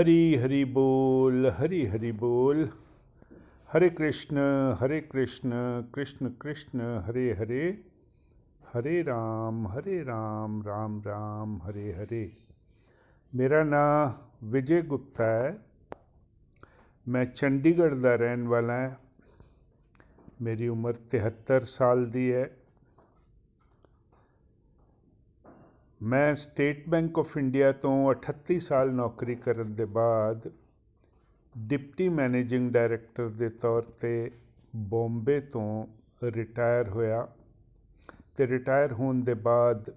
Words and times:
हरि 0.00 0.36
हरि 0.42 0.64
बोल 0.76 1.50
हरि 1.58 1.84
हरि 1.86 2.10
बोल 2.12 2.68
हरे 3.68 3.88
कृष्ण 3.90 4.38
हरे 4.80 5.00
कृष्ण 5.12 5.50
कृष्ण 5.94 6.28
कृष्ण 6.40 6.88
हरे 7.06 7.24
हरे 7.32 7.62
हरे 8.74 9.00
राम 9.02 9.66
हरे 9.68 10.02
राम 10.02 10.60
राम 10.62 11.00
राम 11.06 11.60
हरे 11.62 11.92
हरे 12.00 12.24
ਮੇਰਾ 13.32 13.62
ਨਾਮ 13.64 14.12
ਵਿਜੇ 14.50 14.80
ਗੁਪਤਾ 14.82 15.24
ਹੈ 15.24 15.56
ਮੈਂ 17.06 17.24
ਚੰਡੀਗੜ੍ਹ 17.26 17.96
ਦਾ 18.02 18.14
ਰਹਿਣ 18.16 18.46
ਵਾਲਾ 18.48 18.74
ਹਾਂ 18.80 18.90
ਮੇਰੀ 20.42 20.68
ਉਮਰ 20.68 20.96
73 21.16 21.66
ਸਾਲ 21.68 22.04
ਦੀ 22.10 22.32
ਹੈ 22.32 22.44
ਮੈਂ 26.03 26.35
ਸਟੇਟ 26.35 26.89
ਬੈਂਕ 26.89 27.19
ਆਫ 27.19 27.37
ਇੰਡੀਆ 27.37 27.71
ਤੋਂ 27.71 28.13
38 28.13 28.59
ਸਾਲ 28.59 28.91
ਨੌਕਰੀ 28.91 29.35
ਕਰਨ 29.35 29.75
ਦੇ 29.75 29.85
ਬਾਅਦ 29.85 30.51
ਡਿਪਟੀ 31.57 32.09
ਮੈਨੇਜਿੰਗ 32.09 32.71
ਡਾਇਰੈਕਟਰ 32.71 33.29
ਦੇ 33.29 33.49
ਤੌਰ 33.49 33.81
ਤੇ 33.81 34.31
ਬੰਬੇ 34.75 35.39
ਤੋਂ 35.39 35.87
ਰਿਟਾਇਰ 36.23 36.89
ਹੋਇਆ 36.89 37.27
ਤੇ 38.37 38.47
ਰਿਟਾਇਰ 38.47 38.93
ਹੋਣ 38.93 39.23
ਦੇ 39.23 39.33
ਬਾਅਦ 39.33 39.91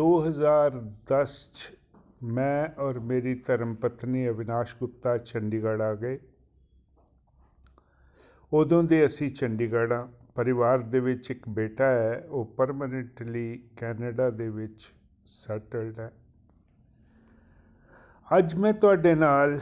2010 0.00 1.36
ਚ 1.54 1.76
ਮੈਂ 2.22 2.80
ਔਰ 2.80 2.98
ਮੇਰੀ 2.98 3.34
ਧਰਮ 3.34 3.74
ਪਤਨੀ 3.74 4.28
ਅਵਿਨਾਸ਼ 4.28 4.76
ਗੁਪਤਾ 4.80 5.18
ਚੰਡੀਗੜ੍ਹ 5.18 5.82
ਆ 5.82 5.94
ਗਏ। 5.94 6.18
ਉਦੋਂ 8.52 8.82
ਦੇ 8.82 9.06
ਅਸੀਂ 9.06 9.30
ਚੰਡੀਗੜ੍ਹ 9.30 9.92
ਆ। 9.92 10.08
ਪਰਿਵਾਰ 10.38 10.78
ਦੇ 10.78 11.00
ਵਿੱਚ 11.00 11.30
ਇੱਕ 11.30 11.48
ਬੇਟਾ 11.48 11.84
ਹੈ, 11.84 12.26
ਉਹ 12.28 12.44
ਪਰਮਾਨੈਂਟਲੀ 12.56 13.62
ਕੈਨੇਡਾ 13.76 14.28
ਦੇ 14.30 14.48
ਵਿੱਚ 14.48 14.82
ਸੈਟਲਡ 15.26 15.98
ਹੈ। 16.00 16.10
ਅੱਜ 18.28 18.54
ਮੈਂ 18.54 18.72
ਤੁਹਾਡੇ 18.72 19.14
ਨਾਲ 19.14 19.60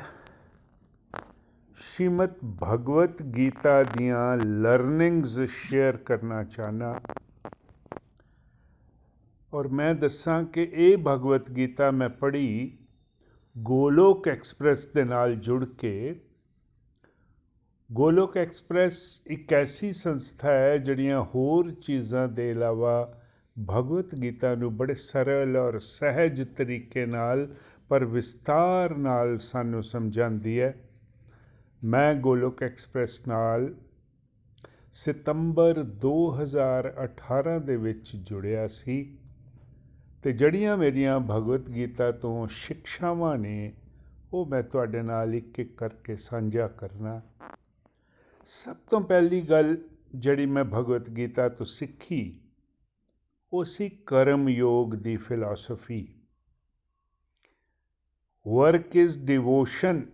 ਸ਼੍ਰੀਮਦ 1.78 2.34
ਭਗਵਤ 2.64 3.22
ਗੀਤਾ 3.36 3.82
ਦੀਆਂ 3.82 4.36
ਲਰਨਿੰਗਸ 4.36 5.38
ਸ਼ੇਅਰ 5.50 5.96
ਕਰਨਾ 5.96 6.42
ਚਾਹਨਾ 6.44 7.00
ਔਰ 9.52 9.68
ਮੈਂ 9.68 9.94
ਦੱਸਾਂ 9.94 10.42
ਕਿ 10.44 10.68
ਇਹ 10.72 10.96
ਭਗਵਤ 10.98 11.50
ਗੀਤਾ 11.50 11.90
ਮੈਂ 11.90 12.08
ਪੜ੍ਹੀ 12.08 12.78
ਗੋਲੋਕ 13.56 14.28
ਐਕਸਪ੍ਰੈਸ 14.28 14.86
ਦੇ 14.94 15.04
ਨਾਲ 15.04 15.34
ਜੁੜ 15.36 15.64
ਕੇ 15.64 16.20
ਗੋਲੋਕ 17.92 18.36
ਐਕਸਪ੍ਰੈਸ 18.36 18.92
ਇੱਕ 19.26 19.52
ਐਸੀ 19.52 19.92
ਸੰਸਥਾ 19.92 20.50
ਹੈ 20.50 20.78
ਜਿਹੜੀਆਂ 20.78 21.22
ਹੋਰ 21.22 21.70
ਚੀਜ਼ਾਂ 21.70 22.28
ਦੇ 22.28 22.50
ਇਲਾਵਾ 22.50 23.22
ਭਗਵਤ 23.70 24.14
ਗੀਤਾ 24.14 24.54
ਨੂੰ 24.54 24.76
ਬੜੇ 24.76 24.94
ਸਰਲ 24.94 25.56
ਔਰ 25.56 25.78
ਸਹਿਜ 25.78 26.42
ਤਰੀਕੇ 26.42 27.06
ਨਾਲ, 27.06 27.54
ਪਰ 27.88 28.04
ਵਿਸਤਾਰ 28.04 28.96
ਨਾਲ 28.96 29.38
ਸਾਨੂੰ 29.38 29.82
ਸਮਝਾਉਂਦੀ 29.82 30.60
ਹੈ। 30.60 30.74
ਮੈਂ 31.84 32.14
ਗੋਲੋਕ 32.14 32.62
ਐਕਸਪ੍ਰੈਸ 32.62 33.20
ਨਾਲ 33.28 33.74
ਸਤੰਬਰ 34.92 35.82
2018 35.82 37.58
ਦੇ 37.60 37.76
ਵਿੱਚ 37.76 38.16
ਜੁੜਿਆ 38.16 38.68
ਸੀ 38.68 39.18
ਤੇ 40.22 40.32
ਜਿਹੜੀਆਂ 40.32 40.76
ਮੇਰੀਆਂ 40.76 41.20
ਭਗਵਤ 41.20 41.70
ਗੀਤਾ 41.70 42.12
ਤੋਂ 42.12 42.48
ਸਿੱਖਿਆਵਾਂ 42.50 43.38
ਨੇ, 43.38 43.72
ਉਹ 44.32 44.46
ਮੈਂ 44.46 44.62
ਤੁਹਾਡੇ 44.62 45.02
ਨਾਲ 45.02 45.34
ਇੱਕ 45.34 45.60
ਇੱਕ 45.60 45.76
ਕਰਕੇ 45.76 46.16
ਸਾਂਝਾ 46.16 46.68
ਕਰਨਾ। 46.68 47.20
ਸਭ 48.46 48.76
ਤੋਂ 48.90 49.00
ਪਹਿਲੀ 49.00 49.40
ਗੱਲ 49.42 49.76
ਜਿਹੜੀ 50.14 50.46
ਮੈਂ 50.46 50.64
ਭਗਵਤ 50.64 51.10
ਗੀਤਾ 51.10 51.48
ਤੋਂ 51.48 51.66
ਸਿੱਖੀ 51.66 52.40
ਉਹ 53.52 53.64
ਸੀ 53.64 53.88
ਕਰਮ 53.88 54.48
ਯੋਗ 54.48 54.94
ਦੀ 54.94 55.16
philosophy 55.16 56.08
work 58.48 58.96
is 58.96 59.18
devotion 59.18 60.06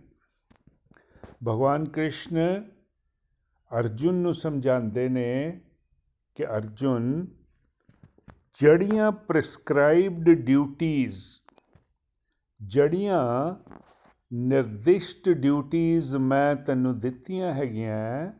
Bhagwan 1.47 1.85
Krishna 1.85 2.69
Arjun 3.79 4.15
ਨੂੰ 4.15 4.33
ਸਮਝਾਉਂਦੇ 4.33 5.09
ਨੇ 5.09 5.59
ਕਿ 6.35 6.45
ਅਰਜੁਨ, 6.45 7.27
ਜੜੀਆਂ 8.63 9.11
ਪ੍ਰਿਸਕ੍ਰਾਈਬਡ 9.11 10.29
ਡਿਊਟੀਆਂ 10.29 11.09
ਜੜੀਆਂ 12.67 13.21
ਨਿਰਦਿਸ਼ਟ 14.33 15.29
ਡਿਊਟੀਆਂ 15.29 16.19
ਮੈਂ 16.19 16.55
ਤੈਨੂੰ 16.55 16.99
ਦਿੱਤੀਆਂ 16.99 17.53
ਹੈਗੀਆਂ 17.53 18.31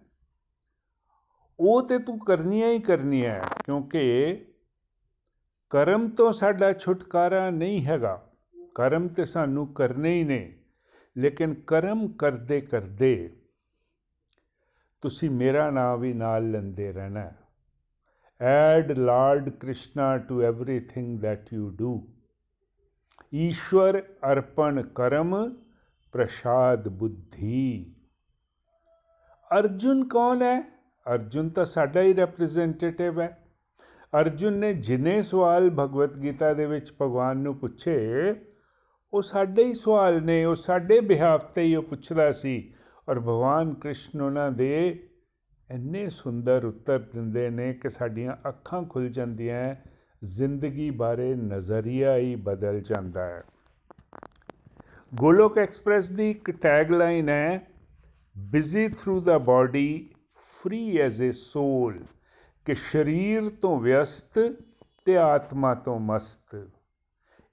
ਉਹ 1.59 1.87
ਤੇ 1.87 1.99
ਤੂੰ 1.99 2.19
ਕਰਨੀਆਂ 2.19 2.71
ਹੀ 2.71 2.79
ਕਰਨੀਆਂ 2.79 3.39
ਕਿਉਂਕਿ 3.65 4.33
ਕਰਮ 5.69 6.09
ਤੋਂ 6.09 6.33
ਸਾਡਾ 6.33 6.73
ਛੁਟਕਾਰਾ 6.73 7.49
ਨਹੀਂ 7.49 7.85
ਹੈਗਾ। 7.85 8.29
ਕਰਮ 8.75 9.07
ਤੇ 9.07 9.25
ਸਾਨੂੰ 9.25 9.73
ਕਰਨੇ 9.73 10.13
ਹੀ 10.13 10.23
ਨੇ, 10.23 10.59
ਲੇਕਿਨ 11.17 11.53
ਕਰਮ 11.53 12.07
ਕਰਦੇ 12.07 12.61
ਕਰਦੇ 12.61 13.35
ਤੁਸੀਂ 15.01 15.29
ਮੇਰਾ 15.29 15.71
ਨਾਮ 15.71 15.99
ਵੀ 15.99 16.13
ਨਾਲ 16.13 16.51
ਲੈਂਦੇ 16.51 16.91
ਰਹਿਣਾ। 16.91 17.31
Add 18.41 18.91
Lord 18.91 19.49
Krishna 19.49 20.17
to 20.17 20.41
everything 20.41 21.21
that 21.21 21.53
you 21.53 21.69
do 21.69 22.07
ਈਸ਼ਵਰ 23.33 24.01
ਅਰਪਣ 24.31 24.81
ਕਰਮ 24.81 25.55
ਪ੍ਰਸਾਦ 26.13 26.89
ਬੁੱਧੀ। 26.89 27.95
ਅਰਜੁਨ 29.59 30.07
ਕੌਣ 30.07 30.41
ਹੈ? 30.41 30.61
ਅਰਜੁਨ 31.13 31.49
ਤਾਂ 31.49 31.65
ਸਾਡਾ 31.65 32.01
ਹੀ 32.01 32.13
ਰਿਪਰੈਜ਼ੈਂਟੇਟਿਵ 32.15 33.21
ਹੈ। 33.21 33.37
ਅਰਜੁਨ 34.21 34.53
ਨੇ 34.53 34.73
ਜਿਨੇ 34.73 35.21
ਸਵਾਲ 35.21 35.69
ਭਗਵਤ 35.69 36.17
ਗੀਤਾ 36.17 36.53
ਦੇ 36.53 36.65
ਵਿੱਚ 36.65 36.93
ਭਗਵਾਨ 37.01 37.37
ਨੂੰ 37.37 37.55
ਪੁੱਛੇ, 37.55 38.35
ਉਹ 39.13 39.21
ਸਾਡੇ 39.21 39.63
ਹੀ 39.63 39.73
ਸਵਾਲ 39.73 40.23
ਨੇ, 40.23 40.45
ਉਹ 40.45 40.55
ਸਾਡੇ 40.55 40.99
ਬਿਹਾਫ 40.99 41.51
ਤੇ 41.51 41.61
ਹੀ 41.61 41.75
ਉਹ 41.75 41.83
ਪੁੱਛਦਾ 41.83 42.31
ਸੀ। 42.31 42.73
ਔਰ 43.09 43.19
ਭਗਵਾਨ 43.19 43.73
ਕ੍ਰਿਸ਼ਨ 43.73 44.21
ਉਹਨਾਂ 44.21 44.51
ਦੇ 44.51 45.03
ਇੰਨੇ 45.71 46.09
ਸੁੰਦਰ 46.09 46.65
ਉੱਤਰ 46.65 46.99
ਦਿੰਦੇ 46.99 47.49
ਨੇ 47.49 47.73
ਕਿ 47.73 47.89
ਸਾਡੀਆਂ 47.89 48.49
ਅੱਖਾਂ 48.49 48.83
ਖੁੱਲ 48.83 49.09
ਜਾਂਦੀਆਂ 49.09 49.75
ਜ਼ਿੰਦਗੀ 50.23 50.89
ਬਾਰੇ 50.89 51.35
ਨਜ਼ਰੀਆ 51.35 52.15
ਹੀ 52.17 52.35
ਬਦਲ 52.35 52.81
ਜਾਂਦਾ 52.81 53.25
ਹੈ। 53.25 53.43
ਗੋਲੋਕ 55.15 55.57
ਐਕਸਪ੍ਰੈਸ 55.57 56.09
ਦੀ 56.09 56.31
ਇੱਕ 56.31 56.51
ਟੈਗ 56.51 56.91
ਲਾਈਨ 56.91 57.29
ਹੈ 57.29 57.67
busy 58.37 58.89
through 58.89 59.21
the 59.21 59.37
body 59.37 60.09
free 60.35 60.97
as 60.97 61.23
a 61.29 61.31
soul 61.31 62.05
ਕਿ 62.65 62.75
ਸਰੀਰ 62.75 63.49
ਤੋਂ 63.49 63.79
ਵਿਅਸਤ 63.79 64.53
ਤੇ 65.05 65.17
ਆਤਮਾ 65.17 65.75
ਤੋਂ 65.75 65.99
ਮਸਤ। 65.99 66.67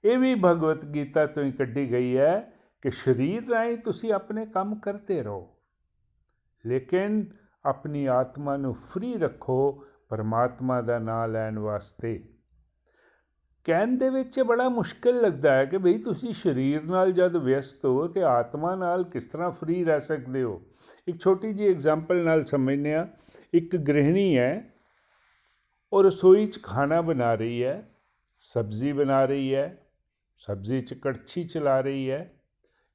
ਇਹ 0.05 0.17
ਵੀ 0.17 0.35
ਭਗਵਤ 0.35 0.85
ਗੀਤਾ 0.85 1.25
ਤੋਂ 1.25 1.43
ਹੀ 1.43 1.51
ਕੱਢੀ 1.51 1.91
ਗਈ 1.91 2.17
ਹੈ 2.17 2.53
ਕਿ 2.81 2.91
ਸਰੀਰ 2.91 3.49
ਰਾਹੀਂ 3.49 3.77
ਤੁਸੀਂ 3.77 4.13
ਆਪਣੇ 4.13 4.45
ਕੰਮ 4.45 4.75
ਕਰਦੇ 4.75 5.23
ਰਹੋ। 5.23 5.49
ਲੇਕਿਨ 6.65 7.25
ਆਪਣੀ 7.65 8.05
ਆਤਮਾ 8.05 8.57
ਨੂੰ 8.57 8.73
ਫ੍ਰੀ 8.73 9.17
ਰੱਖੋ, 9.17 9.85
ਪਰਮਾਤਮਾ 10.09 10.81
ਦਾ 10.81 10.99
ਨਾਮ 10.99 11.31
ਲੈਣ 11.31 11.59
ਵਾਸਤੇ। 11.59 12.23
ਕਹਿਣ 13.65 13.97
ਦੇ 13.97 14.09
ਵਿੱਚ 14.09 14.39
ਬੜਾ 14.39 14.69
ਮੁਸ਼ਕਿਲ 14.69 15.21
ਲੱਗਦਾ 15.21 15.53
ਹੈ 15.53 15.65
ਕਿ 15.65 15.77
ਭਈ 15.77 15.97
ਤੁਸੀਂ 15.97 16.33
ਸਰੀਰ 16.33 16.83
ਨਾਲ 16.83 17.11
ਜਦ 17.11 17.35
ਵਿਅਸਤ 17.35 17.85
ਹੋ 17.85 18.07
ਤੇ 18.07 18.23
ਆਤਮਾ 18.23 18.75
ਨਾਲ 18.75 19.03
ਕਿਸ 19.03 19.27
ਤਰ੍ਹਾਂ 19.27 19.51
ਫ੍ਰੀ 19.51 19.83
ਰਹਿ 19.83 20.01
ਸਕਦੇ 20.01 20.43
ਹੋ? 20.43 20.61
ਇੱਕ 21.07 21.21
ਛੋਟੀ 21.21 21.53
ਜੀ 21.53 21.67
ਐਗਜ਼ਾਮਪਲ 21.67 22.23
ਨਾਲ 22.23 22.45
ਸਮਝਨੇ 22.45 22.93
ਆ 22.93 23.07
ਇੱਕ 23.53 23.75
ਗ੍ਰਹਿਣੀ 23.77 24.37
ਹੈ, 24.37 24.73
ਉਹ 25.93 26.03
ਰਸੋਈ 26.03 26.47
'ਚ 26.47 26.59
ਖਾਣਾ 26.63 27.01
ਬਣਾ 27.01 27.33
ਰਹੀ 27.35 27.63
ਹੈ, 27.63 27.89
ਸਬਜ਼ੀ 28.39 28.91
ਬਣਾ 28.91 29.25
ਰਹੀ 29.25 29.55
ਹੈ, 29.55 29.77
ਸਬਜ਼ੀ 30.37 30.81
'ਚ 30.81 30.93
ਕੜਛੀ 30.93 31.43
ਚਲਾ 31.43 31.79
ਰਹੀ 31.81 32.09
ਹੈ, 32.11 32.33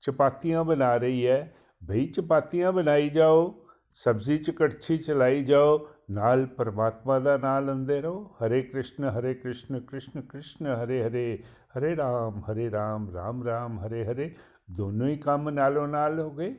ਚਪਾਤੀਆਂ 0.03 0.65
ਬਣਾ 0.65 0.97
ਰਹੀ 0.97 1.27
ਹੈ। 1.27 1.55
ਭਈ 1.83 2.07
ਚਪਾਤੀਆਂ 2.07 2.73
ਬਣਾਈ 2.73 3.09
ਜਾਓ, 3.09 3.67
ਸਬਜ਼ੀ 3.95 4.39
'ਚ 4.39 4.51
ਕੜਛੀ 4.51 4.97
ਚਲਾਈ 4.99 5.45
ਜਾਓ 5.45 5.79
ਨਾਲ 6.11 6.47
ਪਰਮਾਤਮਾ 6.47 7.19
ਦਾ 7.19 7.37
ਨਾਮ 7.37 7.67
ਲੈਂਦੇ 7.67 8.01
ਰਹੋ। 8.01 8.25
ਹਰੇ 8.25 8.63
ਕ੍ਰਿਸ਼ਨ 8.63 9.05
ਹਰੇ 9.05 9.35
ਕ੍ਰਿਸ਼ਨ 9.35 9.81
ਕ੍ਰਿਸ਼ਨ 9.81 10.21
ਕ੍ਰਿਸ਼ਨ, 10.21 10.67
ਹਰੇ 10.67 11.03
ਹਰੇ 11.05 11.43
ਹਰੇ 11.79 11.97
ਰਾਮ 11.97 12.41
ਹਰੇ 12.41 12.71
ਰਾਮ 12.71 13.11
ਰਾਮ 13.15 13.45
ਰਾਮ, 13.45 13.79
ਹਰੇ 13.79 14.05
ਹਰੇ। 14.05 14.35
ਦੋਨੋਂ 14.77 15.09
ਹੀ 15.09 15.17
ਕੰਮ 15.17 15.51
ਨਾਲੋਂ 15.51 15.89
ਨਾਲ 15.89 16.21
ਹੋ 16.21 16.31
ਗਏ। 16.31 16.55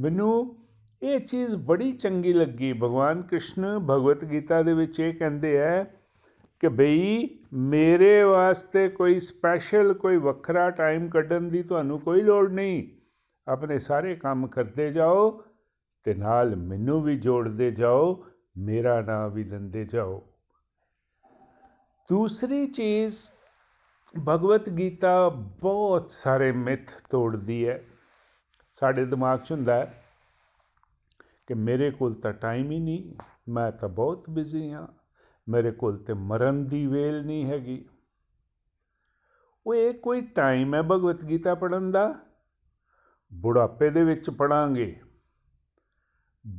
ਮੈਨੂੰ 0.00 0.56
ਇਹ 1.02 1.20
ਚੀਜ਼ 1.20 1.56
ਬੜੀ 1.56 1.92
ਚੰਗੀ 1.92 2.32
ਲੱਗੀ। 2.32 2.72
ਭਗਵਾਨ 2.72 3.22
ਕ੍ਰਿਸ਼ਨ 3.22 3.78
ਭਗਵਤ 3.78 4.24
ਗੀਤਾ 4.24 4.62
ਦੇ 4.62 4.74
ਵਿੱਚ 4.74 5.00
ਇਹ 5.00 5.14
ਕਹਿੰਦੇ 5.14 5.62
ਆ 5.62 5.84
ਕਿ 6.60 6.68
ਬਈ 6.68 7.28
ਮੇਰੇ 7.52 8.22
ਵਾਸਤੇ 8.22 8.88
ਕੋਈ 8.88 9.20
ਸਪੈਸ਼ਲ 9.20 9.92
ਕੋਈ 9.94 10.16
ਵੱਖਰਾ 10.16 10.70
ਟਾਈਮ 10.70 11.08
ਕੱਢਣ 11.08 11.40
ਦੀ 11.40 11.62
ਤੁਹਾਨੂੰ 11.62 12.00
ਕੋਈ 12.00 12.20
ਲੋੜ 12.20 12.50
ਨਹੀਂ। 12.52 12.88
ਆਪਣੇ 13.48 13.78
ਸਾਰੇ 13.78 14.14
ਕੰਮ 14.14 14.46
ਕਰਦੇ 14.46 14.90
ਜਾਓ 14.90 15.42
ਤੇ 16.04 16.14
ਨਾਲ 16.14 16.56
ਮੈਨੂੰ 16.56 17.02
ਵੀ 17.02 17.16
ਜੋੜਦੇ 17.18 17.70
ਜਾਓ। 17.70 18.24
ਮੇਰਾ 18.56 19.00
ਨਾਮ 19.00 19.32
ਵੀ 19.32 19.44
ਲੈਂਦੇ 19.44 19.84
ਜਾਓ। 19.84 20.26
ਦੂਸਰੀ 22.08 22.66
ਚੀਜ਼, 22.66 23.16
ਭਗਵਤ 24.28 24.68
ਗੀਤਾ 24.68 25.28
ਬਹੁਤ 25.60 26.10
ਸਾਰੇ 26.10 26.52
ਮਿੱਥ 26.52 26.90
ਤੋੜਦੀ 27.10 27.68
ਹੈ। 27.68 27.84
ਸਾਡੇ 28.80 29.04
ਦਿਮਾਗ 29.04 29.40
'ਚ 29.40 29.52
ਹੁੰਦਾ 29.52 29.84
ਕਿ 31.46 31.54
ਮੇਰੇ 31.54 31.90
ਕੋਲ 31.90 32.14
ਤਾਂ 32.14 32.32
ਟਾਈਮ 32.32 32.70
ਹੀ 32.70 32.78
ਨਹੀਂ, 32.78 33.14
ਮੈਂ 33.48 33.72
ਤਾਂ 33.72 33.88
ਬਹੁਤ 33.88 34.30
ਬਿਜ਼ੀ 34.30 34.72
ਹਾਂ। 34.72 34.86
ਮੇਰੇ 35.48 35.70
ਕੋਲ 35.70 36.04
ਤੇ 36.04 36.12
ਮਰਨ 36.12 36.68
ਦੀ 36.68 36.86
ਵੇਲ 36.86 37.26
ਨਹੀਂ 37.26 37.46
ਹੈਗੀ। 37.46 37.88
ਉਹ 39.66 39.74
ਇਹ 39.74 39.94
ਕੋਈ 39.94 40.20
ਟਾਈਮ 40.20 40.74
ਹੈ 40.74 40.82
ਭਗਵਤ 40.82 41.24
ਗੀਤਾ 41.24 41.54
ਪੜਨ 41.54 41.90
ਦਾ? 41.90 42.14
ਬੁਢਾਪੇ 43.34 43.90
ਦੇ 43.90 44.04
ਵਿੱਚ 44.04 44.30
ਪੜਾਂਗੇ 44.30 45.00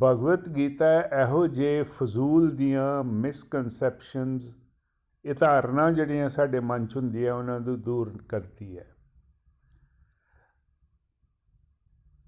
ਭਗਵਤ 0.03 0.50
ਗੀਤਾ 0.50 1.01
ਇਹੋ 1.01 1.47
ਜੇ 1.47 1.83
ਫਜ਼ੂਲ 1.83 2.56
ਦੀਆਂ 2.56 3.03
ਮਿਸਕਨਸੈਪਸ਼ਨਸ 3.03 4.41
ਇਹ 5.25 5.33
ਧਾਰਨਾ 5.33 5.91
ਜਿਹੜੀਆਂ 5.91 6.30
ਸਾਡੇ 6.30 6.59
ਮਨ 6.59 6.86
'ਚ 6.88 6.95
ਹੁੰਦੀਆਂ 6.95 7.33
ਉਹਨਾਂ 7.33 7.59
ਨੂੰ 7.59 7.81
ਦੂਰ 7.81 8.18
ਕਰਦੀ 8.30 8.77
ਹੈ। 8.77 8.86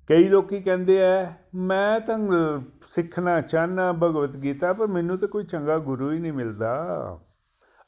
ਕਈ 0.07 0.23
ਲੋਕੀ 0.23 0.61
ਕਹਿੰਦੇ 0.61 1.05
ਆ, 1.05 1.33
ਮੈਂ 1.55 1.99
ਤਾਂ 1.99 2.17
ਸਿੱਖਣਾ 2.89 3.41
ਚਾਹਨਾ 3.41 3.91
ਭਗਵਤ 3.91 4.35
ਗੀਤਾ, 4.35 4.73
ਪਰ 4.73 4.87
ਮੈਨੂੰ 4.87 5.17
ਤਾਂ 5.17 5.27
ਕੋਈ 5.27 5.43
ਚੰਗਾ 5.43 5.77
ਗੁਰੂ 5.77 6.11
ਹੀ 6.11 6.19
ਨਹੀਂ 6.19 6.33
ਮਿਲਦਾ। 6.33 7.19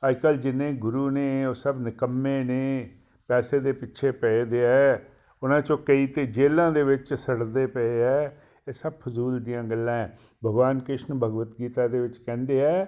ਅੱਜਕੱਲ 0.10 0.38
ਜਿੰਨੇ 0.38 0.74
ਗੁਰੂ 0.74 1.10
ਨੇ, 1.10 1.46
ਉਹ 1.46 1.54
ਸਭ 1.54 1.78
ਨਿਕੰਮੇ 1.78 2.44
ਨੇ, 2.44 2.96
ਪੈਸੇ 3.28 3.60
ਦੇ 3.60 3.72
ਪਿੱਛੇ 3.72 4.12
ਪਏ 4.12 4.46
ਦੇ 4.46 4.64
ਐ 4.64 4.96
ਉਹਨਾਂ 5.44 5.62
ਚੋਂ 5.62 5.78
ਕਈ 5.78 6.08
ਤੇ 6.08 6.26
ਜੇਲ੍ਹਾਂ 6.26 6.72
ਦੇ 6.72 6.84
ਵਿੱਚ 6.84 7.14
ਸੜਦੇ 7.14 7.68
ਪਏ 7.68 8.02
ਐ 8.02 8.28
ਇਹ 8.68 8.74
ਸਭ 8.74 8.92
ਫਜ਼ੂਲ 8.92 9.40
ਦੀਆਂ 9.40 9.64
ਗੱਲਾਂ 9.64 9.94
ਹੈ। 9.94 10.20
ਭਗਵਾਨ 10.46 10.80
ਕ੍ਰਿਸ਼ਨ 10.80 11.20
ਭਗਵਤ 11.20 11.48
ਗੀਤਾ 11.60 11.88
ਦੇ 11.88 12.00
ਵਿੱਚ 12.00 12.18
ਕਹਿੰਦੇ 12.18 12.60
ਐ 12.60 12.86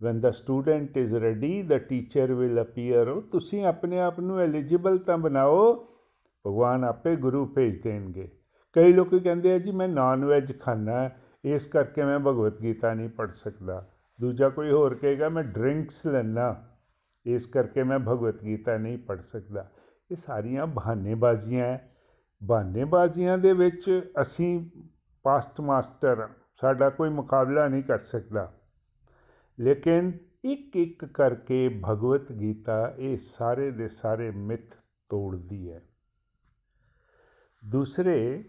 when 0.00 0.16
the 0.16 0.30
student 0.30 0.88
is 1.02 1.12
ready, 1.16 1.52
the 1.72 1.78
teacher 1.78 2.32
will 2.38 2.58
appear. 2.62 3.20
ਤੁਸੀਂ 3.20 3.64
ਆਪਣੇ 3.64 4.00
ਆਪ 4.00 4.20
ਨੂੰ 4.20 4.40
ਐਲੀਜੀਬਲ 4.40 4.98
ਤਾਂ 4.98 5.18
ਬਣਾਓ, 5.18 5.74
ਭਗਵਾਨ 6.46 6.84
ਆਪੇ 6.84 7.16
ਗੁਰੂ 7.16 7.46
ਭੇਜ 7.46 7.82
ਦੇਣਗੇ। 7.82 8.28
ਕਈ 8.72 8.92
ਲੋਕ 8.92 9.14
ਕਹਿੰਦੇ 9.14 9.52
ਆ, 9.52 9.58
ਜੀ 9.58 9.70
ਮੈਂ 9.70 9.88
ਨਾਨ 9.88 10.24
ਵੈਜ 10.24 10.60
ਖਾਣਾ 10.60 11.10
ਇਸ 11.44 11.64
ਕਰਕੇ 11.64 12.04
ਮੈਂ 12.04 12.18
ਭਗਵਤ 12.18 12.60
ਗੀਤਾ 12.62 12.94
ਨਹੀਂ 12.94 13.08
ਪੜ 13.08 13.30
ਸਕਦਾ। 13.32 13.88
ਦੂਜਾ 14.20 14.48
ਕੋਈ 14.48 14.70
ਹੋਰ 14.70 14.94
ਕਹੇਗਾ, 14.94 15.28
ਮੈਂ 15.28 15.44
ਡਰਿੰਕਸ 15.44 16.06
ਲੈਣਾ 16.06 16.68
ਇਸ 17.26 17.46
ਕਰਕੇ 17.46 17.82
ਮੈਂ 17.82 17.98
ਭਗਵਤ 17.98 18.42
ਗੀਤਾ 18.44 18.78
ਨਹੀਂ 18.78 18.98
ਪੜ 18.98 19.20
ਸਕਦਾ। 19.20 19.70
ਇਹ 20.10 20.16
ਸਾਰੀਆਂ 20.16 20.66
ਬਹਾਨੇਬਾਜ਼ੀਆਂ 20.66 21.64
ਹੈ। 21.64 21.90
ਬਹਾਨੇਬਾਜ਼ੀਆਂ 22.44 23.38
ਦੇ 23.38 23.52
ਵਿੱਚ 23.52 24.10
ਅਸੀਂ 24.22 24.70
ਪਾਸਟ 25.24 25.60
ਮਾਸਟਰ 25.60 26.28
ਸਾਡਾ 26.60 26.90
ਕੋਈ 26.90 27.08
ਮੁਕਾਬਲਾ 27.08 27.68
ਨਹੀਂ 27.68 27.82
ਕਰ 27.82 27.98
ਸਕਦਾ। 27.98 28.52
ਲੇਕਿਨ 29.60 30.12
ਇੱਕ 30.44 30.76
ਇੱਕ 30.76 31.04
ਕਰਕੇ 31.04 31.68
ਭਗਵਤ 31.68 32.32
ਗੀਤਾ 32.32 32.94
ਇਹ 32.98 33.18
ਸਾਰੇ 33.18 33.70
ਦੇ 33.70 33.88
ਸਾਰੇ 33.88 34.30
ਮਿੱਥ 34.30 34.74
ਤੋੜਦੀ 35.08 35.72
ਹੈ। 35.72 35.82
ਦੂਸਰੇ 37.66 38.44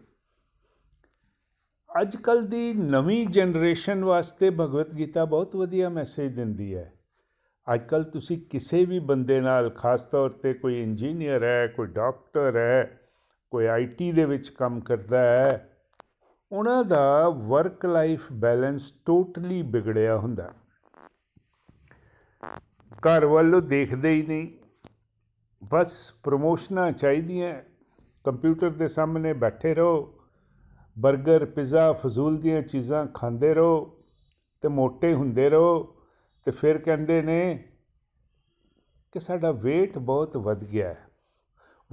ਅੱਜ 2.01 2.16
ਕੱਲ 2.16 2.48
ਦੀ 2.48 2.74
ਨਵੀਂ 2.74 3.28
ਜਨਰੇਸ਼ਨ 3.28 4.04
ਵਾਸਤੇ 4.04 4.50
ਭਗਵਤ 4.50 4.94
ਗੀਤਾ 4.94 5.25
ਬਹੁਤ 5.25 5.56
ਵਧੀਆ 5.56 5.89
ਮੈਸੇਜ 5.89 6.36
ਦਿੰਦੀ 6.36 6.75
ਹੈ। 6.75 6.94
ਅੱਜ 7.74 7.81
ਕੱਲ 7.81 8.04
ਤੁਸੀਂ 8.04 8.42
ਕਿਸੇ 8.50 8.86
ਵੀ 8.86 9.00
ਬੰਦੇ 9.00 9.42
ਨਾਲ, 9.42 9.69
ਖਾਸ 9.69 10.01
ਤੌਰ 10.01 10.30
ਤੇ 10.30 10.54
ਕੋਈ 10.54 10.83
ਇੰਜੀਨੀਅਰ 10.83 11.44
ਹੈ, 11.44 11.68
ਕੋਈ 11.68 11.88
ਡਾਕਟਰ 11.88 12.56
ਹੈ, 12.56 13.00
ਕੋਈ 13.51 13.66
ਆਈਟੀ 13.66 14.12
ਦੇ 14.12 14.25
ਵਿੱਚ 14.25 14.50
ਕੰਮ 14.50 14.80
ਕਰਦਾ 14.80 15.19
ਹੈ 15.19 15.71
ਉਹਨਾਂ 16.56 16.84
ਦਾ 16.84 17.30
ਵਰਕ 17.30 17.86
ਲਾਈਫ 17.86 18.22
ਬੈਲੈਂਸ 18.34 18.94
ਟੋਟਲੀ 19.06 19.62
ਵਿਗੜਿਆ 19.62 20.18
ਹੁੰਦਾ। 20.18 20.54
ਘਰ 22.92 23.25
ਵੱਲੋਂ 23.25 23.62
ਦੇਖਦੇ 23.62 24.10
ਹੀ 24.10 24.22
ਨਹੀਂ। 24.22 24.48
ਬਸ 25.63 26.13
ਪ੍ਰਮੋਸ਼ਨਾਂ 26.24 26.92
ਚਾਹੀਦੀਆਂ। 26.92 27.62
ਕੰਪਿਊਟਰ 28.24 28.69
ਦੇ 28.69 28.88
ਸਾਹਮਣੇ 28.88 29.34
ਬੈਠੇ 29.34 29.75
ਰਹੋ। 29.75 30.13
버ਗਰ 31.07 31.46
ਪੀਜ਼ਾ 31.46 31.94
ਫਜ਼ੂਲ 31.94 32.38
ਦੀਆਂ 32.38 32.62
ਚੀਜ਼ਾਂ 32.62 33.07
ਖਾਂਦੇ 33.07 33.54
ਰਹੋ 33.54 33.98
ਤੇ 34.62 34.68
ਮੋਟੇ 34.68 35.13
ਹੁੰਦੇ 35.13 35.50
ਰਹੋ 35.50 35.96
ਤੇ 36.46 36.52
ਫਿਰ 36.52 36.78
ਕਹਿੰਦੇ 36.78 37.22
ਨੇ 37.22 37.63
ਕਿ 39.12 39.19
ਸਾਡਾ 39.19 39.50
weight 39.50 40.00
ਬਹੁਤ 40.00 40.38
ਵੱਧ 40.38 40.63
ਗਿਆ। 40.63 40.90
ਹੈ 40.90 41.07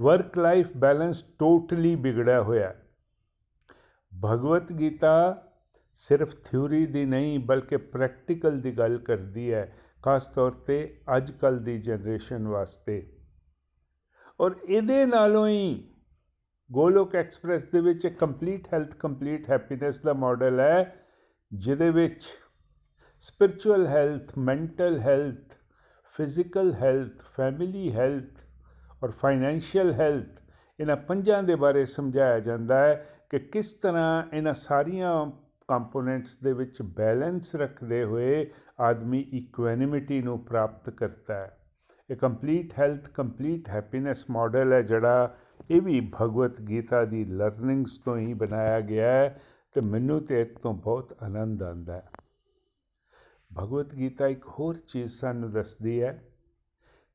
ਵਰਕ 0.01 0.37
ਲਾਈਫ 0.37 0.67
ਬੈਲੈਂਸ 0.77 1.23
ਟੋਟਲੀ 1.39 1.95
ਵਿਗੜਿਆ 1.95 2.41
ਹੋਇਆ। 2.41 2.69
ਹੈ 2.69 2.82
ਭਗਵਤ 4.13 4.71
ਗੀਤਾ 4.71 5.13
ਸਿਰਫ 6.01 6.33
ਥਿਉਰੀ 6.45 6.85
ਦੀ 6.85 7.05
ਨਹੀਂ, 7.05 7.39
ਬਲਕਿ 7.39 7.77
ਪ੍ਰੈਕਟੀਕਲ 7.77 8.59
ਦੀ 8.61 8.71
ਗੱਲ 8.77 8.97
ਕਰਦੀ 8.97 9.53
ਹੈ, 9.53 9.71
ਖਾਸ 10.03 10.27
ਤੌਰ 10.27 10.51
ਤੇ 10.51 10.77
ਅੱਜ 11.17 11.31
ਕੱਲ 11.31 11.59
ਦੀ 11.59 11.77
ਜਨਰੇਸ਼ਨ 11.81 12.47
ਵਾਸਤੇ। 12.47 13.01
ਔਰ 14.39 14.55
ਇਹਦੇ 14.67 15.05
ਨਾਲੋਂ 15.05 15.47
ਹੀ 15.47 15.89
ਗੋਲੋਕ 16.69 17.15
ਐਕਸਪ੍ਰੈਸ 17.15 17.63
ਦੇ 17.63 17.79
ਵਿੱਚ 17.79 18.05
ਇੱਕ 18.05 18.17
ਕੰਪਲੀਟ 18.17 18.73
ਹੈਲਥ, 18.73 18.93
ਕੰਪਲੀਟ 18.95 19.49
ਹੈਪੀਨੈਸ 19.49 19.99
ਦਾ 19.99 20.13
ਮਾਡਲ 20.13 20.59
ਹੈ, 20.59 20.95
ਜਿਹਦੇ 21.51 21.89
ਵਿੱਚ 21.89 22.23
spiritual 23.21 23.87
health, 23.87 24.37
mental 24.37 24.99
health, 24.99 25.53
physical 26.15 26.73
health, 26.73 27.21
family 27.35 27.91
health 27.93 29.03
ਔਰ 29.03 29.11
ਫਾਈਨੈਂਸ਼ੀਅਲ 29.11 29.93
ਹੈਲਥ, 29.93 30.41
ਇਹਨਾਂ 30.79 30.97
ਪੰਜਾਂ 30.97 31.41
ਦੇ 31.43 31.55
ਬਾਰੇ 31.55 31.85
ਸਮਝਾਇਆ 31.85 32.39
ਜਾਂਦਾ 32.39 32.79
ਹੈ। 32.79 33.12
ਕਿ 33.33 33.39
ਕਿਸ 33.39 33.73
ਤਰ੍ਹਾਂ 33.73 34.23
ਇਹਨਾਂ 34.33 34.53
ਸਾਰੀਆਂ 34.53 35.31
ਕੰਪੋਨੈਂਟਸ 35.67 36.37
ਦੇ 36.43 36.53
ਵਿੱਚ 36.53 36.81
ਬੈਲੈਂਸ 36.81 37.55
ਰੱਖਦੇ 37.55 38.03
ਹੋਏ 38.03 38.51
ਆਦਮੀ 38.79 39.19
ਇਕੁਐਨਿਮਿਟੀ 39.33 40.21
ਨੂੰ 40.21 40.39
ਪ੍ਰਾਪਤ 40.39 40.89
ਕਰਦਾ 40.89 41.33
ਹੈ। 41.33 41.57
ਇਹ 42.09 42.15
complete 42.15 42.73
health 42.79 43.09
complete 43.09 43.69
happiness 43.69 44.25
model 44.29 44.73
ਹੈ 44.73 44.81
ਜਿਹੜਾ 44.81 45.37
ਇਹ 45.71 45.81
ਵੀ 45.81 46.11
ਭਗਵਤ 46.21 46.61
ਗੀਤਾ 46.61 47.05
ਦੀ 47.05 47.25
ਲਰਨਿੰਗਸ 47.25 47.97
ਤੋਂ 47.97 48.17
ਹੀ 48.17 48.33
ਬਣਾਇਆ 48.33 48.81
ਗਿਆ 48.81 49.07
ਹੈ 49.07 49.41
ਤੇ 49.73 49.81
ਮੈਨੂੰ 49.81 50.21
ਤੇ 50.21 50.41
ਇਸ 50.41 50.47
ਤੋਂ 50.47 50.73
ਬਹੁਤ 50.73 51.17
ਆਨੰਦ 51.23 51.63
ਆਉਂਦਾ 51.63 51.93
ਹੈ। 51.93 52.09
ਭਗਵਤ 53.59 53.95
ਗੀਤਾ 53.95 54.27
ਇੱਕ 54.27 54.47
ਹੋਰ 54.47 54.75
ਚੀਜ਼ 54.75 55.11
ਸਾਨੂੰ 55.11 55.51
ਦੱਸਦੀ 55.51 56.01
ਹੈ 56.01 56.23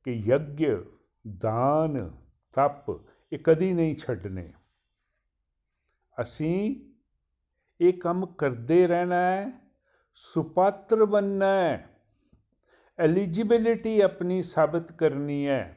ਕਿ 0.05 0.13
ਯੱਗ, 0.13 0.85
ਦਾਨ, 1.39 2.11
ਤਪ 2.55 3.01
ਇਹ 3.33 3.39
ਕਦੀ 3.39 3.73
ਨਹੀਂ 3.73 3.97
ਛੱਡਨੇ। 3.97 4.53
ਅਸੀਂ 6.19 6.75
ਇਹ 7.81 7.93
ਕੰਮ 7.93 8.27
ਕਰਦੇ 8.27 8.87
ਰਹਿਣਾ 8.87 9.17
ਹੈ, 9.17 9.51
ਸੁਪਾਤਰ 10.35 11.05
ਬੰਨਣਾ 11.05 11.53
ਹੈ, 11.53 11.89
ਐਲੀਜੀਬਿਲਿਟੀ 12.99 14.01
ਆਪਣੀ 14.01 14.43
ਸਾਬਤ 14.43 14.93
ਕਰਨੀ 14.93 15.47
ਹੈ। 15.47 15.75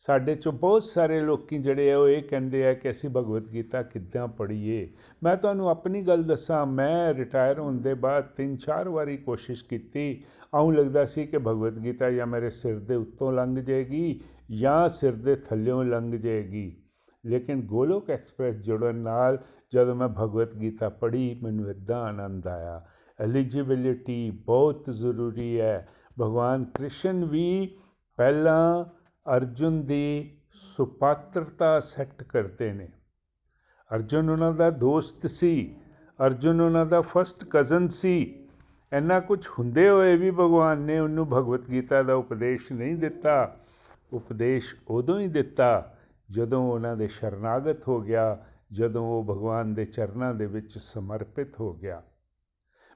ਸਾਡੇ 0.00 0.34
ਚੋਂ 0.34 0.52
ਬਹੁਤ 0.52 0.84
ਸਾਰੇ 0.84 1.20
ਲੋਕੀ 1.20 1.58
ਜਿਹੜੇ 1.58 1.92
ਆ, 1.92 1.96
ਉਹ 1.98 2.08
ਇਹ 2.08 2.22
ਕਹਿੰਦੇ 2.22 2.66
ਆ 2.66 2.72
ਕਿ 2.74 2.90
ਅਸੀਂ 2.90 3.10
ਭਗਵਤ 3.10 3.48
ਗੀਤਾ 3.48 3.82
ਕਿੱਦਾਂ 3.82 4.26
ਪੜ੍ਹੀਏ। 4.28 4.88
ਮੈਂ 5.22 5.36
ਤੁਹਾਨੂੰ 5.36 5.68
ਆਪਣੀ 5.68 6.02
ਗੱਲ 6.02 6.22
ਦੱਸਾਂ, 6.24 6.64
ਮੈਂ 6.66 7.14
ਰਿਟਾਇਰ 7.14 7.58
ਹੋਣ 7.58 7.80
ਦੇ 7.80 7.94
ਬਾਅਦ 7.94 8.28
ਤਿੰਨ 8.28 8.56
ਚਾਰ 8.56 8.88
ਵਾਰੀ 8.88 9.16
ਕੋਸ਼ਿਸ਼ 9.16 9.64
ਕੀਤੀ। 9.64 10.24
ਆਉਂ 10.54 10.72
ਲੱਗਦਾ 10.72 11.04
ਸੀ 11.06 11.26
ਕਿ 11.26 11.38
ਭਗਵਤ 11.38 11.78
ਗੀਤਾ 11.78 12.10
ਜਾਂ 12.10 12.26
ਮੇਰੇ 12.26 12.50
ਸਿਰ 12.50 12.78
ਦੇ 12.78 12.94
ਉੱਤੋਂ 12.94 13.32
ਲੰਘ 13.32 13.60
ਜਾਏਗੀ 13.60 14.20
ਜਾਂ 14.50 14.88
ਸਿਰ 14.88 15.12
ਦੇ 15.12 15.36
ਥੱਲਿਓਂ 15.36 15.84
ਲੰਘ 15.84 16.16
ਜਾਏਗੀ। 16.16 16.76
ਲੇਕਿਨ 17.26 17.60
ਗੋਲੋਕ 17.60 18.10
ਐਕਸਪ੍ਰੈਸ 18.10 18.56
ਜੁੜਨ 18.56 18.94
ਨਾਲ 18.94 19.38
ਜਦੋਂ 19.74 19.94
ਮੈਂ 19.94 20.08
ਭਗਵਤ 20.08 20.54
ਗੀਤਾ 20.54 20.88
ਪੜ੍ਹੀ, 20.88 21.40
ਮੈਨੂੰ 21.42 21.70
ਇਦਾਂ 21.70 22.02
ਆਨੰਦ 22.02 22.46
ਆਇਆ। 22.46 22.86
ਐਲੀਜੀਬਿਲਿਟੀ 23.20 24.30
ਬਹੁਤ 24.30 24.84
ਜ਼ਰੂਰੀ 24.90 25.60
ਹੈ। 25.60 25.88
ਭਗਵਾਨ 26.20 26.64
ਕ੍ਰਿਸ਼ਨ 26.64 27.24
ਵੀ 27.24 27.78
ਪਹਿਲਾਂ 28.16 28.84
ਅਰਜੁਨ 29.36 29.86
ਦੀ 29.86 30.36
ਸੁਪਾਤਰਤਾ 30.76 31.80
ਸੈੱਟ 31.80 32.22
ਕਰਦੇ 32.22 32.72
ਨੇ। 32.72 32.88
ਅਰਜੁਨ 33.94 34.30
ਉਹਨਾਂ 34.30 34.52
ਦਾ 34.52 34.70
ਦੋਸਤ 34.70 35.26
ਸੀ। 35.26 35.76
ਅਰਜੁਨ 36.26 36.60
ਉਹਨਾਂ 36.60 36.86
ਦਾ 36.86 37.00
ਫਸਟ 37.00 37.44
ਕਜ਼ਨ 37.44 37.88
ਸੀ। 37.88 38.48
ਇੰਨਾ 38.92 39.20
ਕੁਝ 39.20 39.46
ਹੁੰਦੇ 39.58 39.88
ਹੋਏ 39.88 40.16
ਵੀ 40.16 40.30
ਭਗਵਾਨ 40.30 40.78
ਨੇ 40.78 40.98
ਉਹਨੂੰ 40.98 41.26
ਭਗਵਤ 41.26 41.70
ਗੀਤਾ 41.70 42.02
ਦਾ 42.02 42.14
ਉਪਦੇਸ਼ 42.14 42.72
ਨਹੀਂ 42.72 42.96
ਦਿੱਤਾ। 42.96 43.56
ਉਪਦੇਸ਼ 44.12 44.74
ਉਦੋਂ 44.88 45.20
ਹੀ 45.20 45.28
ਦਿੱਤਾ 45.28 45.96
ਜਦੋਂ 46.30 46.62
ਉਹਨਾਂ 46.72 46.96
ਦੇ 46.96 47.08
ਸ਼ਰਨਾਗਤ 47.08 47.88
ਹੋ 47.88 48.00
ਗਿਆ, 48.00 48.46
ਜਦੋਂ 48.72 49.06
ਉਹ 49.08 49.24
ਭਗਵਾਨ 49.24 49.74
ਦੇ 49.74 49.84
ਚਰਨਾਂ 49.84 50.34
ਦੇ 50.34 50.46
ਵਿੱਚ 50.46 50.78
ਸਮਰਪਿਤ 50.78 51.60
ਹੋ 51.60 51.72
ਗਿਆ। 51.74 52.02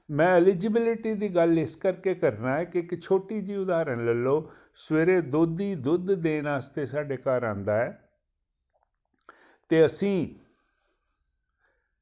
ਮੈਂ 0.09 0.27
ਐਲੀਜੀਬਿਲਿਟੀ 0.27 1.13
ਦੀ 1.13 1.35
ਗੱਲ 1.35 1.59
ਇਸ 1.59 1.75
ਕਰਕੇ 1.75 2.13
ਕਰਨਾ 2.15 2.57
ਹੈ 2.57 2.63
ਕਿ 2.63 2.79
ਇੱਕ 2.79 3.01
ਛੋਟੀ 3.01 3.41
ਜੀ 3.41 3.55
ਉਦਾਹਰਨ 3.55 4.05
ਲੈ 4.05 4.13
ਲਓ। 4.13 4.51
ਸਵੇਰੇ 4.75 5.21
ਦੋਧੀ 5.21 5.75
ਦੁੱਧ 5.75 6.11
ਦੇਣ 6.11 6.45
ਵਾਸਤੇ 6.45 6.85
ਸਾਡੇ 6.85 7.17
ਘਰ 7.17 7.43
ਆਂਦਾ 7.43 7.75
ਹੈ 7.75 8.09
ਤੇ 9.69 9.85
ਅਸੀਂ 9.85 10.35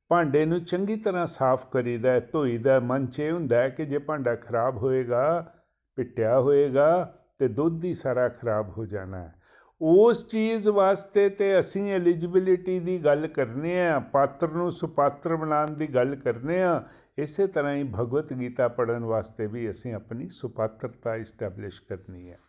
ਭਾਂਡੇ 0.09 0.45
ਨੂੰ 0.45 0.63
ਚੰਗੀ 0.65 0.95
ਤਰ੍ਹਾਂ 0.95 1.27
ਸਾਫ਼ 1.27 1.65
ਕਰੀਦਾ 1.71 2.19
ਧੋਈਦਾ 2.19 2.79
ਮਨ 2.79 3.05
ਚ 3.07 3.19
ਇਹ 3.19 3.31
ਹੁੰਦਾ 3.31 3.57
ਹੈ 3.57 3.69
ਕਿ 3.69 3.85
ਜੇ 3.85 3.97
ਭਾਂਡਾ 3.97 4.35
ਖਰਾਬ 4.35 4.77
ਹੋਏਗਾ, 4.77 5.53
ਪਿੱਟਿਆ 5.95 6.39
ਹੋਏਗਾ 6.39 7.19
ਤੇ 7.39 7.47
ਦੁੱਧ 7.47 7.85
ਹੀ 7.85 7.93
ਸਾਰਾ 7.93 8.29
ਖਰਾਬ 8.29 8.77
ਹੋ 8.77 8.85
ਜਾਣਾ 8.85 9.17
ਹੈ। 9.17 9.42
ਉਸ 9.85 10.27
ਚੀਜ਼ 10.27 10.67
ਵਾਸਤੇ 10.67 11.29
ਤੇ 11.29 11.59
ਅਸੀਂ 11.59 11.93
ਐਲੀਜੀਬਿਲਿਟੀ 11.93 12.79
ਦੀ 12.79 13.05
ਗੱਲ 13.05 13.27
ਕਰਨੇ 13.27 13.87
ਆ, 13.87 13.99
ਪਾਤਰ 13.99 14.47
ਨੂੰ 14.47 14.71
ਸੁਪਾਤਰ 14.71 15.35
ਬਣਾਉਣ 15.35 15.71
ਦੀ 15.71 15.87
ਗੱਲ 15.87 16.15
ਕਰਨੇ 16.15 16.63
ਆ, 16.63 16.83
ਇਸੇ 17.17 17.47
ਤਰ੍ਹਾਂ 17.47 17.75
ਹੀ 17.75 17.83
ਭਗਵਤ 17.83 18.33
ਗੀਤਾ 18.33 18.67
ਪੜਨ 18.67 19.03
ਵਾਸਤੇ 19.03 19.47
ਵੀ 19.47 19.69
ਅਸੀਂ 19.69 19.93
ਆਪਣੀ 19.93 20.29
ਸੁਪਾਤਰਤਾ 20.29 21.15
ਇਸਟੈਬਲਿਸ਼ 21.15 21.81
ਕਰਨੀ 21.81 22.29
ਹੈ। 22.29 22.39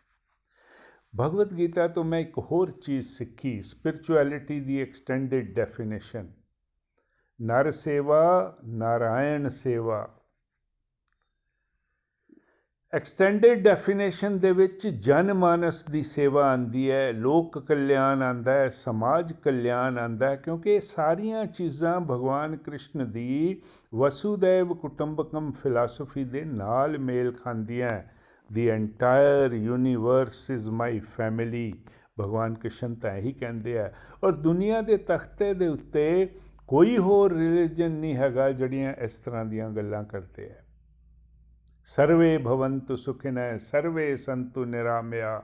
ਭਗਵਤ 1.21 1.53
ਗੀਤਾ 1.53 1.87
ਤੋਂ 1.87 2.03
ਮੈਂ 2.03 2.19
ਇੱਕ 2.19 2.37
ਹੋਰ 2.37 2.71
ਚੀਜ਼ 2.71 3.07
ਸਿੱਖੀ 3.07 3.61
ਸਪਿਰਚੁਅਲਿਟੀ 3.61 4.59
ਦੀ 4.59 4.81
ਐਕਸਟੈਂਡਡ 4.81 5.53
ਡੈਫੀਨੇਸ਼ਨ 5.53 6.31
ਨਰ 7.41 7.71
ਸੇਵਾ, 7.71 8.57
ਨਾਰਾਇਣ 8.65 9.49
ਸੇਵਾ। 9.49 10.09
ਐਕਸਟੈਂਡਡ 12.95 13.61
ਡੈਫੀਨੇਸ਼ਨ 13.63 14.37
ਦੇ 14.39 14.51
ਵਿੱਚ 14.51 14.87
ਜਨ 14.87 15.33
ਮਾਨਸ 15.33 15.83
ਦੀ 15.91 16.01
ਸੇਵਾ 16.01 16.43
ਆਂਦੀ 16.45 16.91
ਹੈ, 16.91 17.11
ਲੋਕ 17.11 17.57
ਕਲਿਆਣ 17.67 18.21
ਆਂਦਾ 18.23 18.53
ਹੈ, 18.53 18.69
ਸਮਾਜ 18.69 19.33
ਕਲਿਆਣ 19.33 19.97
ਆਂਦਾ 19.97 20.29
ਹੈ, 20.29 20.35
ਕਿਉਂਕਿ 20.35 20.75
ਇਹ 20.75 20.81
ਸਾਰੀਆਂ 20.81 21.45
ਚੀਜ਼ਾਂ 21.45 21.99
ਭਗਵਾਨ 21.99 22.55
ਕ੍ਰਿਸ਼ਨ 22.57 23.11
ਦੀ 23.11 23.61
ਵਸੂਦੈਵ 23.95 24.73
ਕੁਟੰਬਕਮ 24.73 25.51
ਫਿਲਾਸਫੀ 25.51 26.23
ਦੇ 26.23 26.43
ਨਾਲ 26.45 26.97
ਮੇਲ 26.97 27.31
ਖਾਂਦੀਆਂ 27.31 28.01
ਦੀ 28.53 28.67
entire 28.69 29.53
universe 29.53 30.51
is 30.51 30.69
my 30.69 30.99
family 30.99 31.73
ਭਗਵਾਨ 32.19 32.53
ਕ੍ਰਿਸ਼ਨ 32.53 32.95
ਤਾਂ 32.95 33.15
ਇਹੀ 33.17 33.33
ਕਹਿੰਦੇ 33.33 33.79
ਆ। 33.79 33.91
ਔਰ 34.23 34.31
ਦੁਨੀਆ 34.31 34.81
ਦੇ 34.81 34.97
ਤਖਤੇ 34.97 35.53
ਦੇ 35.53 35.67
ਉੱਤੇ 35.67 36.29
ਕੋਈ 36.67 36.97
ਹੋਰ 36.97 37.33
ਰਿਲੀਜਨ 37.33 37.91
ਨਹੀਂ 37.91 38.15
ਹੈਗਾ 38.15 38.51
ਜਿਹੜੀਆਂ 38.51 38.93
ਇਸ 38.93 39.15
ਤਰ੍ਹਾਂ 39.15 39.45
ਦੀਆਂ 39.45 39.69
ਗੱਲਾਂ 39.69 40.03
ਕਰਦੇ 40.03 40.49
ਆ। 40.49 40.64
ਸਰਵੇ 41.85 42.37
ਭਵੰਤੂ 42.37 42.95
ਸੁਖਿਨੈ, 42.95 43.57
ਸਰਵੇ 43.57 44.15
ਸੰਤੂ 44.15 44.65
ਨਿਰਾਮਿਆ। 44.65 45.43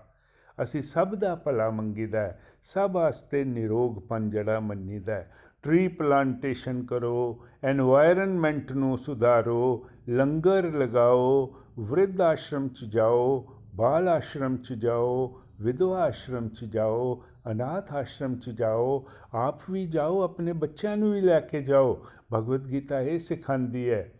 ਅਸੀਂ 0.64 0.82
ਸਭ 0.82 1.16
ਦਾ 1.16 1.36
ਭਲਾ 1.36 1.70
ਮੰਗੀਦਾ 1.70 2.36
ਸਭ 2.64 2.90
ਵਾਸਤੇ 2.94 3.44
ਨਿਰੋਗਪਨ 3.44 4.30
ਜਿਹੜਾ 4.30 4.60
ਮੰਨੀਦਾ 4.60 5.26
ਟ੍ਰੀ 5.64 5.88
ਪਲਾਂਟੇਸ਼ਨ 5.88 6.84
ਕਰੋ 6.84 7.46
ਐਨਵਾਇਰਨਮੈਂਟ 7.64 8.72
ਨੂੰ 8.72 8.98
ਸੁਧਾਰੋ, 8.98 9.90
ਲੰਗਰ 10.10 10.72
ਲਗਾਓ, 10.74 11.56
ਵ੍ਰਿਧ 11.80 12.22
ਆਸ਼ਰਮ 12.22 12.68
ਚ 12.68 12.86
ਜਾਓ, 12.90 13.48
ਬਾਲ 13.76 14.08
ਆਸ਼ਰਮ 14.08 14.58
ਚ 14.58 14.74
ਜਾਓ, 14.74 15.42
ਵਿਧਵਾ 15.62 16.02
ਆਸ਼ਰਮ 16.04 16.50
ਚ 16.50 16.66
ਜਾਓ, 16.66 17.24
ਅਨਾਥ 17.52 17.94
ਆਸ਼ਰਮ 17.94 18.36
ਚ 18.36 18.50
ਜਾਓ, 18.50 19.06
ਆਪ 19.34 19.60
ਵੀ 19.72 19.88
ਜਾਓ, 19.88 20.22
ਆਪਣੇ 20.22 20.54
ਬੱਚਿਆਂ 20.54 20.98
ਨੂੰ 20.98 21.14
ਵੀ 21.14 21.22
ਲੈ 21.22 21.40
ਕੇ 21.40 21.62
ਜਾਓ। 21.62 22.06
ਭਗਵਦ 22.34 22.68
ਗੀਤਾ 22.72 23.02
ਇਹ 23.02 23.20
ਸਿਖਾਉਂਦੀ 23.20 23.90
ਹੈ। 23.90 24.12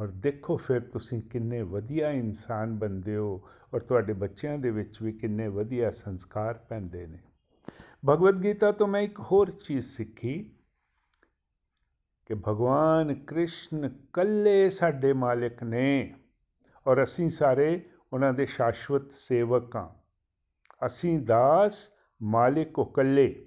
ਔਰ 0.00 0.06
ਦੇਖੋ 0.06 0.56
ਫਿਰ 0.56 0.80
ਤੁਸੀਂ 0.80 1.22
ਕਿੰਨੇ 1.22 1.62
ਵਧੀਆ 1.62 2.10
ਇਨਸਾਨ 2.10 2.78
ਬੰਦੇ 2.78 3.16
ਹੋ 3.16 3.48
ਔਰ 3.74 3.80
ਤੁਹਾਡੇ 3.80 4.12
ਬੱਚਿਆਂ 4.12 4.58
ਦੇ 4.58 4.70
ਵਿੱਚ 4.70 5.02
ਵੀ 5.02 5.12
ਕਿੰਨੇ 5.12 5.48
ਵਧੀਆ 5.48 5.90
ਸੰਸਕਾਰ 5.90 6.54
ਪੈਂਦੇ 6.54 7.06
ਨੇ। 7.06 7.18
ਭਗਵਦ 8.10 8.42
ਗੀਤਾ 8.42 8.72
ਤੋਂ 8.72 8.86
ਮੈਂ 8.86 9.00
ਇੱਕ 9.00 9.20
ਹੋਰ 9.20 9.50
ਚੀਜ਼ 9.50 9.86
ਸਿੱਖੀ 9.86 10.52
ਕਿ 12.26 12.34
ਭਗਵਾਨ 12.34 13.14
ਕ੍ਰਿਸ਼ਨ 13.14 13.88
ਕੱਲੇ 14.12 14.70
ਸਾਡੇ 14.70 15.12
ਮਾਲਕ 15.12 15.62
ਨੇ 15.62 16.14
ਔਰ 16.86 17.02
ਅਸੀਂ 17.02 17.30
ਸਾਰੇ 17.30 17.90
ਉਹਨਾਂ 18.12 18.32
ਦੇ 18.32 18.46
ਸ਼ਾਸ਼ਵਤ 18.46 19.10
ਸੇਵਕ 19.10 19.76
ਹਾਂ। 19.76 19.88
ਅਸੀਂ 20.86 21.18
ਦਾਸ, 21.20 21.72
ਮਾਲਿਕ 22.22 22.72
ਕੋ 22.72 22.84
ਕੱਲੇ 22.84 23.45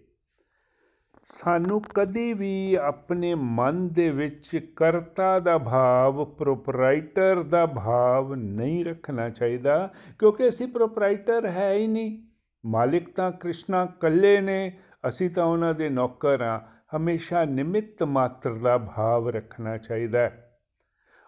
ਸਾਨੂੰ 1.29 1.81
ਕਦੀ 1.81 2.33
ਵੀ 2.33 2.75
ਆਪਣੇ 2.75 3.35
ਮਨ 3.35 3.87
ਦੇ 3.89 4.09
ਵਿੱਚ 4.09 4.57
ਕਰਤਾ 4.75 5.39
ਦਾ 5.39 5.57
ਭਾਵ 5.57 6.25
ਪ੍ਰੋਪਰਾਈਟਰ 6.25 7.43
ਦਾ 7.43 7.65
ਭਾਵ 7.65 8.35
ਨਹੀਂ 8.35 8.85
ਰੱਖਣਾ 8.85 9.29
ਚਾਹੀਦਾ, 9.29 9.93
ਕਿਉਂਕਿ 10.19 10.49
ਅਸੀਂ 10.49 10.67
ਪ੍ਰੋਪਰਾਈਟਰ 10.67 11.47
ਹੈ 11.47 11.73
ਹੀ 11.73 11.87
ਨਹੀਂ। 11.87 12.23
ਮਾਲਿਕ 12.65 13.09
ਤਾਂ 13.15 13.31
ਕ੍ਰਿਸ਼ਨਾ 13.31 13.85
ਕੱਲੇ 13.85 14.41
ਨੇ, 14.41 14.77
ਅਸੀਂ 15.07 15.29
ਤਾਂ 15.29 15.45
ਉਹਨਾਂ 15.45 15.73
ਦੇ 15.73 15.89
ਨੌਕਰ 15.89 16.41
ਆ 16.41 16.67
ਹਮੇਸ਼ਾ 16.95 17.45
ਨਿਮਿਤ 17.45 18.03
ਮਾਤਰ 18.03 18.53
ਦਾ 18.53 18.77
ਭਾਵ 18.77 19.29
ਰੱਖਣਾ 19.29 19.77
ਚਾਹੀਦਾ 19.77 20.19
ਹੈ। 20.19 20.59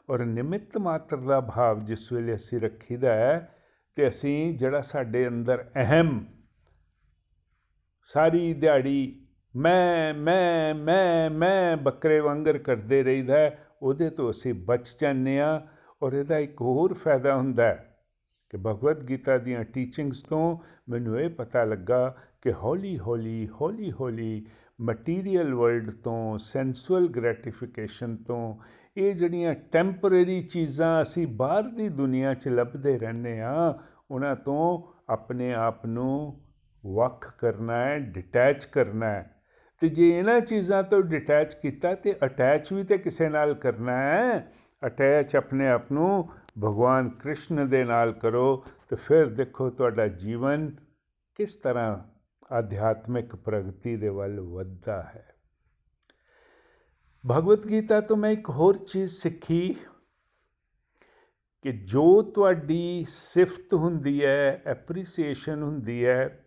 ਔਰ 0.09 0.25
ਨਿਮਿਤ 0.25 0.77
ਮਾਤਰ 0.77 1.17
ਦਾ 1.17 1.41
ਭਾਵ 1.41 1.85
ਜਿਸ 1.85 2.11
ਵੇਲੇ 2.13 2.35
ਅਸੀਂ 2.35 2.59
ਰੱਖੀਦਾ 2.59 3.13
ਹੈ, 3.13 3.55
ਤੇ 3.95 4.07
ਅਸੀਂ 4.07 4.57
ਜਿਹੜਾ 4.57 4.81
ਸਾਡੇ 4.81 5.27
ਅੰਦਰ 5.27 5.71
ਅਹਿਮ 5.75 6.25
ਸਾਰੀ 8.07 8.53
ਦਿਹਾੜੀ 8.53 9.20
ਮੈਂ 9.55 10.13
ਮੈਂ 10.13 10.75
ਮੈਂ 10.75 11.29
ਮੈਂ 11.29 11.77
ਬੱਕਰੇ 11.77 12.19
ਵਾਂਗਰ 12.19 12.57
ਕਰਦੇ 12.57 13.03
ਰਹੀਦਾ 13.03 13.35
ਉਹਦੇ 13.81 14.09
ਤੋਂ 14.09 14.31
ਅਸੀਂ 14.31 14.53
ਬਚ 14.53 14.95
ਜਾਂਦੇ 15.01 15.39
ਆ 15.39 15.67
ਔਰ 16.03 16.13
ਇਹਦਾ 16.13 16.37
ਇੱਕ 16.37 16.61
ਹੋਰ 16.61 16.93
ਫਾਇਦਾ 16.93 17.35
ਹੁੰਦਾ 17.35 17.63
ਹੈ 17.63 17.95
ਕਿ 18.49 18.57
ਭਗਵਦ 18.57 19.03
ਗੀਤਾ 19.09 19.37
ਦੀਆਂ 19.37 19.63
ਟੀਚਿੰਗਸ 19.63 20.23
ਤੋਂ 20.23 20.57
ਮੈਨੂੰ 20.89 21.19
ਇਹ 21.19 21.29
ਪਤਾ 21.29 21.63
ਲੱਗਾ 21.63 22.17
ਕਿ 22.41 22.53
ਹੌਲੀ 22.53 22.99
ਹੌਲੀ 22.99 23.49
ਹੌਲੀ 23.61 23.91
ਹੌਲੀ 23.91 24.45
ਮਟੀਰੀਅਲ 24.81 25.53
ਵਰਲਡ 25.53 25.91
ਤੋਂ 25.91 26.37
ਸੈਂਸੁਅਲ 26.37 27.07
ਗ੍ਰੈਟੀਫਿਕੇਸ਼ਨ 27.07 28.15
ਤੋਂ 28.15 28.55
ਇਹ 28.97 29.15
ਜਿਹੜੀਆਂ 29.15 29.55
ਟੈਂਪਰੇਰੀ 29.71 30.41
ਚੀਜ਼ਾਂ 30.41 31.01
ਅਸੀਂ 31.01 31.27
ਬਾਹਰ 31.27 31.63
ਦੀ 31.63 31.89
ਦੁਨੀਆ 31.89 32.33
'ਚ 32.33 32.47
ਲੱਭਦੇ 32.47 32.97
ਰਹਿੰਦੇ 32.97 33.41
ਆ 33.41 33.79
ਉਹਨਾਂ 34.11 34.35
ਤੋਂ 34.35 34.91
ਆਪਣੇ 35.09 35.53
ਆਪ 35.53 35.85
ਨੂੰ 35.85 36.41
ਵੱਖ 36.85 37.35
ਕਰਨਾ 37.39 37.75
ਹੈ 37.75 37.99
ਡਿਟੈਚ 37.99 38.65
ਕਰਨਾ 38.65 39.09
ਹੈ। 39.09 39.40
ਤੇ 39.81 39.89
ਜੇ 39.89 40.09
ਇਹਨਾਂ 40.19 40.39
ਚੀਜ਼ਾਂ 40.39 40.83
ਤੋਂ 40.83 41.01
ਡਿਟੈਚ 41.01 41.53
ਕੀਤਾ 41.53 41.93
ਤੇ 41.95 42.15
ਅਟੈਚ 42.25 42.73
ਵੀ 42.73 42.83
ਤੇ 42.83 42.97
ਕਿਸੇ 42.97 43.29
ਨਾਲ 43.29 43.53
ਕਰਨਾ 43.53 43.97
ਹੈ 43.97 44.51
ਅਟੈਚ 44.85 45.35
ਆਪਣੇ 45.35 45.67
ਆਪ 45.67 45.91
ਨੂੰ 45.91 46.29
ਭਗਵਾਨ 46.59 47.09
ਕ੍ਰਿਸ਼ਨ 47.09 47.67
ਦੇ 47.67 47.83
ਨਾਲ 47.83 48.11
ਕਰੋ, 48.13 48.65
ਤੇ 48.89 48.95
ਫਿਰ 48.95 49.25
ਦੇਖੋ 49.25 49.69
ਤੁਹਾਡਾ 49.69 50.07
ਜੀਵਨ 50.07 50.69
ਕਿਸ 51.35 51.55
ਤਰ੍ਹਾਂ 51.55 51.97
ਆਧਿਆਤਮਿਕ 52.51 53.35
ਪ੍ਰਗਤੀ 53.35 53.95
ਦੇ 53.95 54.09
ਵੱਲ 54.09 54.39
ਵੱਧਦਾ 54.39 55.01
ਹੈ। 55.03 55.25
ਭਗਵਤ 57.23 57.67
ਗੀਤਾ 57.67 58.01
ਤੋਂ 58.01 58.17
ਮੈਂ 58.17 58.31
ਇੱਕ 58.31 58.49
ਹੋਰ 58.49 58.77
ਚੀਜ਼ 58.77 59.11
ਸਿੱਖੀ 59.11 59.75
ਕਿ 61.61 61.71
ਜੋ 61.71 62.21
ਤੁਹਾਡੀ 62.21 63.05
ਸਿਫਤ 63.09 63.73
ਹੁੰਦੀ 63.73 64.25
ਹੈ 64.25 64.61
ਐਪਰੀਸੀਏਸ਼ਨ 64.65 65.63
ਹੁੰਦੀ 65.63 66.05
ਹੈ, 66.05 66.45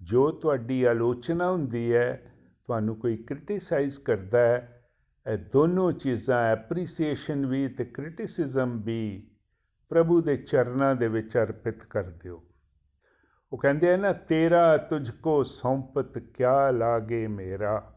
ਜੋ 0.00 0.30
ਤੁਹਾਡੀ 0.30 0.82
ਆਲੋਚਨਾ 0.82 1.50
ਹੁੰਦੀ 1.50 1.92
ਹੈ 1.94 2.33
ਤੁਹਾਨੂੰ 2.66 2.96
ਕੋਈ 2.96 3.16
ਕ੍ਰਿਟਿਸਾਈਜ਼ 3.16 3.98
ਕਰਦਾ 3.98 4.38
ਹੈ, 4.38 4.84
ਇਹ 5.32 5.38
ਦੋਨੋਂ 5.38 5.92
ਚੀਜ਼ਾਂ 5.92 6.42
ਐਪਰੀਸੀਏਸ਼ਨ 6.42 7.46
ਵੀ 7.46 7.68
ਤੇ 7.68 7.84
ਕ੍ਰਿਟਿਸਿਜ਼ਮ 7.84 8.82
ਵੀ 8.82 9.30
ਪ੍ਰਭੂ 9.88 10.20
ਦੇ 10.20 10.36
ਚਰਨਾਂ 10.36 10.94
ਦੇ 10.94 11.08
ਵਿੱਚ 11.08 11.36
ਅਰਪਿਤ 11.36 11.84
ਕਰ 11.84 12.02
ਦਿਓ। 12.02 12.44
ਉਹ 13.52 13.58
ਕਹਿੰਦੇ 13.58 13.92
ਆ 13.92 13.96
ਨਾ, 13.96 14.12
ਤੇਰਾ 14.12 14.76
ਤੁਝ 14.76 15.10
ਕੋ 15.10 15.42
ਸੌਂਪਤ 15.42 16.18
ਕਿਆ 16.18 16.70
ਲਾਗੇ 16.70 17.26
ਮੇਰਾ? 17.26 17.94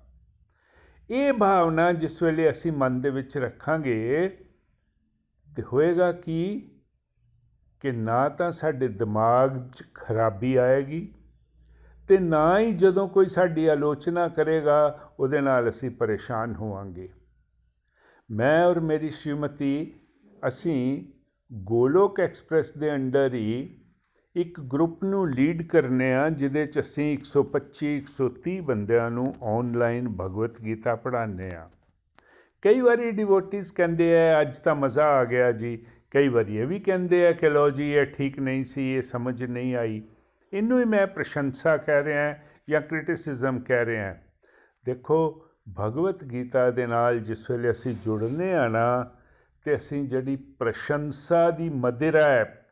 ਇਹ 1.10 1.34
ਭਾਵਨਾ 1.34 1.94
ਜਿਸ 1.94 2.24
ਵੇਲੇ 2.24 2.50
ਅਸੀਂ 2.50 2.72
ਮਨ 2.72 3.02
ਦੇ 3.02 3.10
ਵਿੱਚ 3.10 3.38
ਰੱਖਾਂਗੇ, 3.38 4.38
ਤੇ 5.56 5.64
ਹੋਏਗਾ 5.64 6.12
ਕੀ? 6.12 6.72
ਕਿ 7.80 7.92
ਨਾ 7.92 8.30
ਤਾਂ 8.30 8.52
ਸਾਡੇ 8.52 8.88
ਦਿਮਾਗ 8.88 9.72
'ਚ 9.72 9.84
ਖਰਾਬੀ 9.94 10.56
ਆਏਗੀ 10.56 11.14
ਤੇ 12.08 12.18
ਨਾ 12.18 12.60
ਹੀ 12.60 12.74
ਜਦੋਂ 12.74 13.08
ਕੋਈ 13.08 13.26
ਸਾਡੀ 13.26 13.68
ਆਲੋਚਨਾ 13.68 14.28
ਕਰੇਗਾ, 14.28 15.10
ਉਹਦੇ 15.20 15.42
ਨਾਲ 15.42 15.70
ਅਸੀਂ 15.70 15.92
ਪਰੇਸ਼ਾਨ 15.92 16.56
ਹੋਵਾਂਗੇ। 16.56 17.10
ਮੈਂ 18.32 18.66
ਔਰ 18.66 18.80
ਮੇਰੀ 18.80 19.10
ਸ਼੍ਰੀਮਤੀ, 19.10 19.94
ਅਸੀਂ 20.48 21.06
ਗੋਲੋਕ 21.54 22.20
ਐਕਸਪ੍ਰੈਸ 22.20 22.74
ਦੇ 22.78 22.96
ਅੰਡਰ 22.96 23.34
ਹੀ 23.34 23.78
ਇੱਕ 24.36 24.60
ਗਰੁੱਪ 24.60 25.04
ਨੂੰ 25.04 25.30
ਲੀਡ 25.30 25.68
ਕਰਨੇ 25.68 26.14
ਆ, 26.14 26.30
ਜਿਹਦੇ 26.30 26.66
ਚ 26.66 26.80
ਅਸੀਂ 26.80 27.14
125 27.14 27.98
130 27.98 28.60
ਬੰਦਿਆਂ 28.60 29.12
ਨੂੰ 29.12 29.36
ਆਨਲਾਈਨ 29.44 30.10
ਭਗਵਤ 30.10 30.62
ਗੀਤਾ 30.62 30.96
ਪੜ੍ਹਾਉਂਦੇ 30.96 31.56
ਆ। 31.56 31.70
ਕਈ 32.62 32.82
ਵਾਰੀ 32.82 33.12
ਡਿਵੋਟਿਸ 33.12 33.72
ਕਹਿੰਦੇ 33.72 34.32
ਆ, 34.32 34.42
ਅੱਜ 34.42 34.58
ਤਾਂ 34.58 34.76
ਮਜ਼ਾ 34.76 35.04
ਆ 35.04 35.26
ਗਿਆ 35.26 35.52
ਜੀ। 35.52 35.86
ਕਈ 36.12 36.28
ਵਾਰੀ 36.28 36.58
ਇਹ 36.58 36.68
ਵੀ 36.68 36.80
ਕਹਿੰਦੇ 36.80 37.28
ਆ 37.28 37.32
ਕਿ 37.32 37.50
ਲੋ 37.50 37.70
ਜੀ, 37.70 37.92
ਇਹ 37.92 38.06
ਠੀਕ 38.06 38.40
ਨਹੀਂ 38.40 38.64
ਸੀ, 38.64 38.94
ਇਹ 38.94 39.02
ਸਮਝ 39.02 39.44
ਨਹੀਂ 39.44 39.76
ਆਈ। 39.76 40.02
ਇਹਨੂੰ 40.54 40.80
ਹੀ 40.80 40.86
ਮੈਂ 40.86 41.08
ਪ੍ਰਸ਼ੰਸਾ 41.08 41.78
ਕਹਿ 41.78 42.04
ਰਿਹਾ 42.04 42.36
ਜਾਂ 42.70 42.82
ਕ੍ਰਿਟਿਸਿਜ਼ਮ 42.82 43.60
ਕਹਿ 43.60 43.86
ਰਿਹਾ 43.86 44.16
ਦੇਖੋ, 44.86 45.50
ਭਗਵਤ 45.80 46.24
ਗੀਤਾ 46.24 46.70
ਦੇ 46.72 46.86
ਨਾਲ 46.88 47.20
ਜਿਸ 47.20 47.52
ਵੇਲੇ 47.52 47.72
ਅਸੀਂ 47.72 47.96
ਜੁੜਨੇ 48.06 48.54
ਆ 48.54 48.68
ਨਾ, 48.68 49.12
ਤੇ 49.66 49.76
ਅਸੀਂ 49.76 50.08
ਜਿਹੜੀ 50.08 50.36
ਪ੍ਰਸ਼ੰਸਾ 50.60 51.50
ਦੀ 51.52 51.70
ਮਦਿਰਾ 51.70 52.28
ਹੈ 52.30 52.66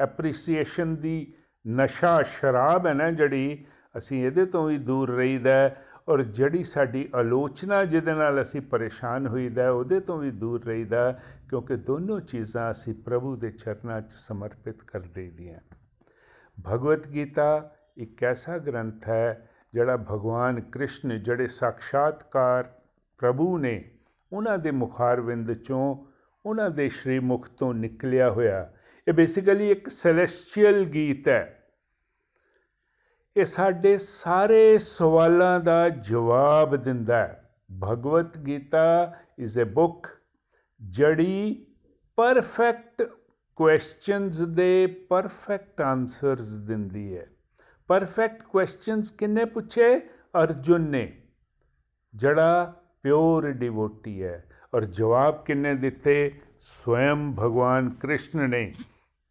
ਐਪਰੀਸੀਏਸ਼ਨ 0.00 0.94
ਦੀ 0.96 1.34
ਨਸ਼ਾ, 1.64 2.22
ਸ਼ਰਾਬ 2.22 2.86
ਹੈ 2.86 2.92
ਨਾ 2.94 3.10
ਜਿਹੜੀ, 3.10 3.64
ਅਸੀਂ 3.98 4.26
ਇਹਦੇ 4.26 4.44
ਤੋਂ 4.44 4.66
ਵੀ 4.68 4.78
ਦੂਰ 4.78 5.10
ਰਹੀਦਾ 5.10 5.76
ਔਰ 6.08 6.22
ਜਿਹੜੀ 6.22 6.62
ਸਾਡੀ 6.64 7.08
ਆਲੋਚਨਾ 7.14 7.84
ਜਿਹਦੇ 7.84 8.12
ਨਾਲ 8.14 8.42
ਅਸੀਂ 8.42 8.60
ਪਰੇਸ਼ਾਨ 8.60 9.26
ਹੋਈਦਾ 9.26 9.70
ਉਹਦੇ 9.70 10.00
ਤੋਂ 10.00 10.18
ਵੀ 10.18 10.30
ਦੂਰ 10.30 10.64
ਰਹੀਦਾ 10.64 11.10
ਕਿਉਂਕਿ 11.50 11.76
ਦੋਨੋਂ 11.76 12.20
ਚੀਜ਼ਾਂ 12.20 12.70
ਅਸੀਂ 12.70 12.94
ਪ੍ਰਭੂ 12.94 13.36
ਦੇ 13.36 13.50
ਚਰਨਾਂ 13.50 14.00
'ਚ 14.00 14.12
ਸਮਰਪਿਤ 14.18 14.82
ਕਰ 14.82 15.00
ਦੇਈਆਂ। 15.00 15.58
ਭਗਵਤ 16.64 17.08
ਗੀਤਾ 17.08 17.76
ਇੱਕ 17.96 18.24
ਐਸਾ 18.24 18.58
ਗ੍ਰੰਥ 18.58 19.08
ਹੈ 19.08 19.50
ਜਿਹੜਾ 19.74 19.96
ਭਗਵਾਨ 19.96 20.60
ਕ੍ਰਿਸ਼ਨ, 20.60 21.22
ਜਿਹੜੇ 21.22 21.46
ਸਾਖਸ਼ਾਤਕਾਰ 21.46 22.72
ਪ੍ਰਭੂ 23.18 23.58
ਨੇ, 23.58 23.90
ਉਹਨਾਂ 24.32 24.58
ਦੇ 24.58 24.70
ਮੁਖਾਰਵਿੰਦ 24.70 25.52
ਚੋਂ 25.52 26.06
ਉਹਨਾਂ 26.46 26.70
ਦੇ 26.70 26.88
ਸ਼੍ਰੀ 26.88 27.18
ਮੁਖ 27.18 27.48
ਤੋਂ 27.48 27.74
ਨਿਕਲਿਆ 27.74 28.30
ਹੋਇਆ। 28.30 28.72
ਇਹ 29.08 29.12
ਬੇਸਿਕਲੀ 29.12 29.70
ਇੱਕ 29.70 29.88
ਸੈਲੈਸਟੀਅਲ 29.88 30.84
ਗੀਤ 30.84 31.28
ਹੈ। 31.28 31.66
ਇਹ 33.36 33.44
ਸਾਡੇ 33.44 33.98
ਸਾਰੇ 33.98 34.78
ਸਵਾਲਾਂ 34.78 35.60
ਦਾ 35.60 35.88
ਜਵਾਬ 35.88 36.76
ਦਿੰਦਾ 36.76 37.16
ਹੈ। 37.16 37.50
Bhagavad 37.82 38.38
Gita 38.38 39.14
is 39.38 39.60
a 39.60 39.64
book 39.64 40.06
ਜੜੀ 40.90 41.66
ਪਰਫੈਕਟ 42.16 43.10
ਕੁਐਸਚਨਸ 43.56 44.40
ਦੇ 44.40 44.86
ਪਰਫੈਕਟ 44.86 45.80
ਆਨਸਰਸ 45.80 46.48
ਦਿੰਦੀ 46.58 47.18
ਹੈ। 47.18 47.26
ਪਰਫੈਕਟ 47.86 48.42
ਕੁਐਸਚਨਸ 48.42 49.10
ਕਿੰਨੇ 49.10 49.44
ਪੁੱਛੇ? 49.44 49.98
ਅਰਜੁਨ 50.42 50.80
ਨੇ। 50.80 51.22
ਜਿਹੜਾ 52.14 52.74
ਪਿਓਰ 53.02 53.50
ਡਿਵੋਟੀ 53.50 54.22
ਹੈ। 54.22 54.44
ਔਰ 54.74 54.84
ਜਵਾਬ 54.84 55.44
ਕਿੰਨੇ 55.44 55.74
ਦਿੱਤੇ? 55.74 56.40
ਸਵੈਮ 56.60 57.32
ਭਗਵਾਨ 57.32 57.90
ਕ੍ਰਿਸ਼ਨ 57.90 58.50
ਨੇ। 58.50 58.74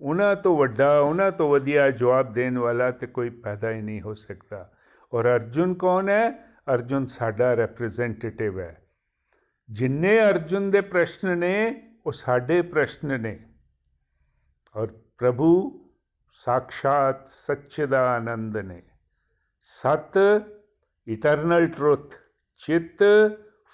ਉਹਨਾਂ 0.01 0.35
ਤੋਂ 0.35 0.57
ਵੱਡਾ, 0.57 0.99
ਉਹਨਾਂ 0.99 1.31
ਤੋਂ 1.31 1.49
ਵਧੀਆ 1.49 1.91
ਜਵਾਬ 1.91 2.31
ਦੇਣ 2.31 2.57
ਵਾਲਾ 2.57 2.91
ਤੇ 2.91 3.07
ਕੋਈ 3.07 3.29
ਪੈਦਾ 3.29 3.71
ਹੀ 3.71 3.81
ਨਹੀਂ 3.81 4.01
ਹੋ 4.01 4.13
ਸਕਦਾ। 4.13 4.71
ਔਰ 5.13 5.25
ਅਰਜੁਨ 5.25 5.73
ਕੌਣ 5.73 6.09
ਹੈ? 6.09 6.31
ਅਰਜੁਨ 6.73 7.05
ਸਾਡਾ 7.05 7.55
ਰਿਪਰੈਜ਼ੈਂਟੇਟਿਵ 7.55 8.59
ਹੈ। 8.59 8.81
ਜਿੰਨੇ 9.71 10.19
ਅਰਜੁਨ 10.19 10.71
ਦੇ 10.71 10.81
ਪ੍ਰਸ਼ਨ 10.81 11.37
ਨੇ, 11.37 11.83
ਉਹ 12.05 12.11
ਸਾਡੇ 12.11 12.61
ਪ੍ਰਸ਼ਨ 12.61 13.21
ਨੇ। 13.21 13.39
ਔਰ 14.75 14.87
ਪ੍ਰਭੂ 15.17 15.49
ਸਾਖਸ਼ਾਤ 16.41 17.27
ਸੱਚਦਾ 17.27 17.99
ਆਨੰਦ 18.15 18.57
ਨੇ 18.57 18.81
ਸਤ 19.69 20.17
ਇਟਰਨਲ 21.07 21.67
ਟਰੁੱਥ 21.67 22.15
ਚਿਤ 22.61 23.03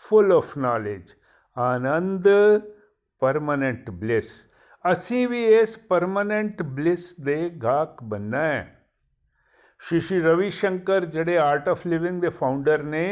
ਫੁੱਲ 0.06 0.32
ਆਫ 0.34 0.58
ਨॉलेज 0.58 1.14
ਆਨੰਦ 1.58 2.28
ਪਰਮਨੈਂਟ 3.22 3.90
ਬਲਿਸ 3.92 4.30
ਅਸੀਂ 4.86 5.28
ਵੀ 5.28 5.44
ਇਸ 5.46 5.78
ਪਰਮਨੈਂਟ 5.90 6.62
ਬਲਿਸ 6.62 7.14
ਦੇ 7.22 7.50
ਗਾਹਕ 7.64 8.04
ਬੰਨਾ 8.04 8.44
ਹੈ 8.44 8.64
ਸ਼੍ਰੀ 9.82 10.00
ਸ਼੍ਰੀ 10.00 10.22
ਰਵੀ 10.22 10.50
ਸ਼ੰਕਰ 10.50 11.06
ਜਿਹੜੇ 11.06 11.38
ਆਰਟ 11.38 11.70
ਆਫ 11.70 11.86
ਲਿਵਿੰਗ 11.88 12.22
ਦੇ 12.22 12.30
ਫਾਊਂਡਰ 12.30 12.84
ਨੇ 12.84 13.06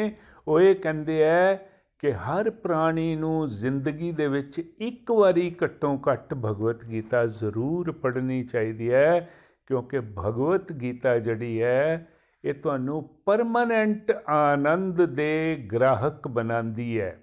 ਉਹ 0.48 0.60
ਇਹ 0.62 0.76
ਕਹਿੰਦੇ 0.76 1.24
ਆ 1.30 1.58
ਕਿ 2.00 2.14
ਹਰ 2.14 2.50
ਪ੍ਰਾਣੀ 2.50 3.16
ਨੂੰ 3.16 3.48
ਜ਼ਿੰਦਗੀ 3.48 4.12
ਦੇ 4.12 4.28
ਵਿੱਚ 4.28 4.60
ਇੱਕ 4.60 5.12
ਵਾਰੀ 5.12 5.56
ਘੱਟੋ 5.64 6.02
ਘੱਟ 6.12 6.34
ਭਗਵਤ 6.34 6.86
ਗੀਤਾ 6.86 7.26
ਜ਼ਰੂਰ 7.26 7.92
ਪੜ੍ਹਨੀ 7.92 8.44
ਚਾਹੀਦੀ 8.44 8.92
ਹੈ, 8.92 9.30
ਕਿਉਂਕਿ 9.68 10.00
ਭਗਵਤ 10.00 10.72
ਗੀਤਾ 10.72 11.20
ਜਿਹੜੀ 11.20 11.62
ਹੈ, 11.62 12.08
ਇਹ 12.44 12.54
ਤੁਹਾਨੂੰ 12.54 13.10
ਪਰਮਨੈਂਟ 13.26 14.12
ਆਨੰਦ 14.30 15.06
ਦੇ 15.06 15.68
ਗ੍ਰਾਹਕ 15.74 16.28
ਬਣਾਉਂਦੀ 16.28 17.00
ਹੈ। 17.00 17.18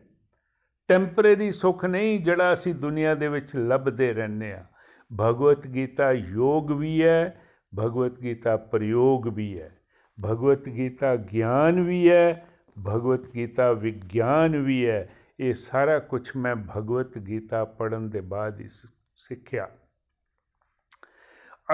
ਟੈਂਪਰੇਰੀ 0.89 1.51
ਸੁੱਖ 1.51 1.85
ਨਹੀਂ 1.85 2.21
ਜਿਹੜਾ 2.21 2.53
ਅਸੀਂ 2.53 2.75
ਦੁਨੀਆ 2.75 3.15
ਦੇ 3.15 3.29
ਵਿੱਚ 3.29 3.57
ਲੱਭਦੇ 3.57 4.13
ਰਹਿੰਦੇ 4.13 4.53
ਆ 4.53 4.65
ਭਗਵਤ 5.11 5.67
ਗੀਤਾ 5.67 6.13
ਯੋਗ 6.13 6.73
ਵੀ 6.73 7.03
ਹੈ, 7.03 7.41
ਭਗਵਤ 7.73 8.21
ਗੀਤਾ 8.21 8.57
ਪ੍ਰਯੋਗ 8.57 9.29
ਵੀ 9.29 9.61
ਹੈ। 9.61 9.71
ਭਗਵਤ 10.19 10.69
ਗੀਤਾ 10.69 11.17
ਗਿਆਨ 11.17 11.81
ਵੀ 11.81 12.11
ਹੈ 12.11 12.47
ਭਗਵਤ 12.85 13.31
ਗੀਤਾ 13.31 13.73
ਵਿਗਿਆਨ 13.73 14.57
ਵੀ 14.57 14.87
ਹੈ। 14.87 15.09
ਇਹ 15.41 15.55
ਸਾਰਾ 15.55 15.99
ਕੁਝ 15.99 16.31
ਮੈਂ 16.37 16.57
ਭਗਵਤ 16.57 17.19
ਗੀਤਾ 17.19 17.65
ਪੜਨ 17.65 18.11
ਦੇ 18.11 18.21
ਬਾਅਦ 18.21 18.61
ਹੀ 18.61 18.69
ਸਿੱਖਿਆ। 19.17 19.69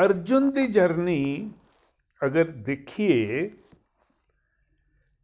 ਅਰਜੁਨ 0.05 0.51
ਦੀ 0.51 0.67
ਜਰਨੀ 0.67 1.53
ਅਗਰ 2.27 2.45
ਦੇਖੀਏ, 2.45 3.51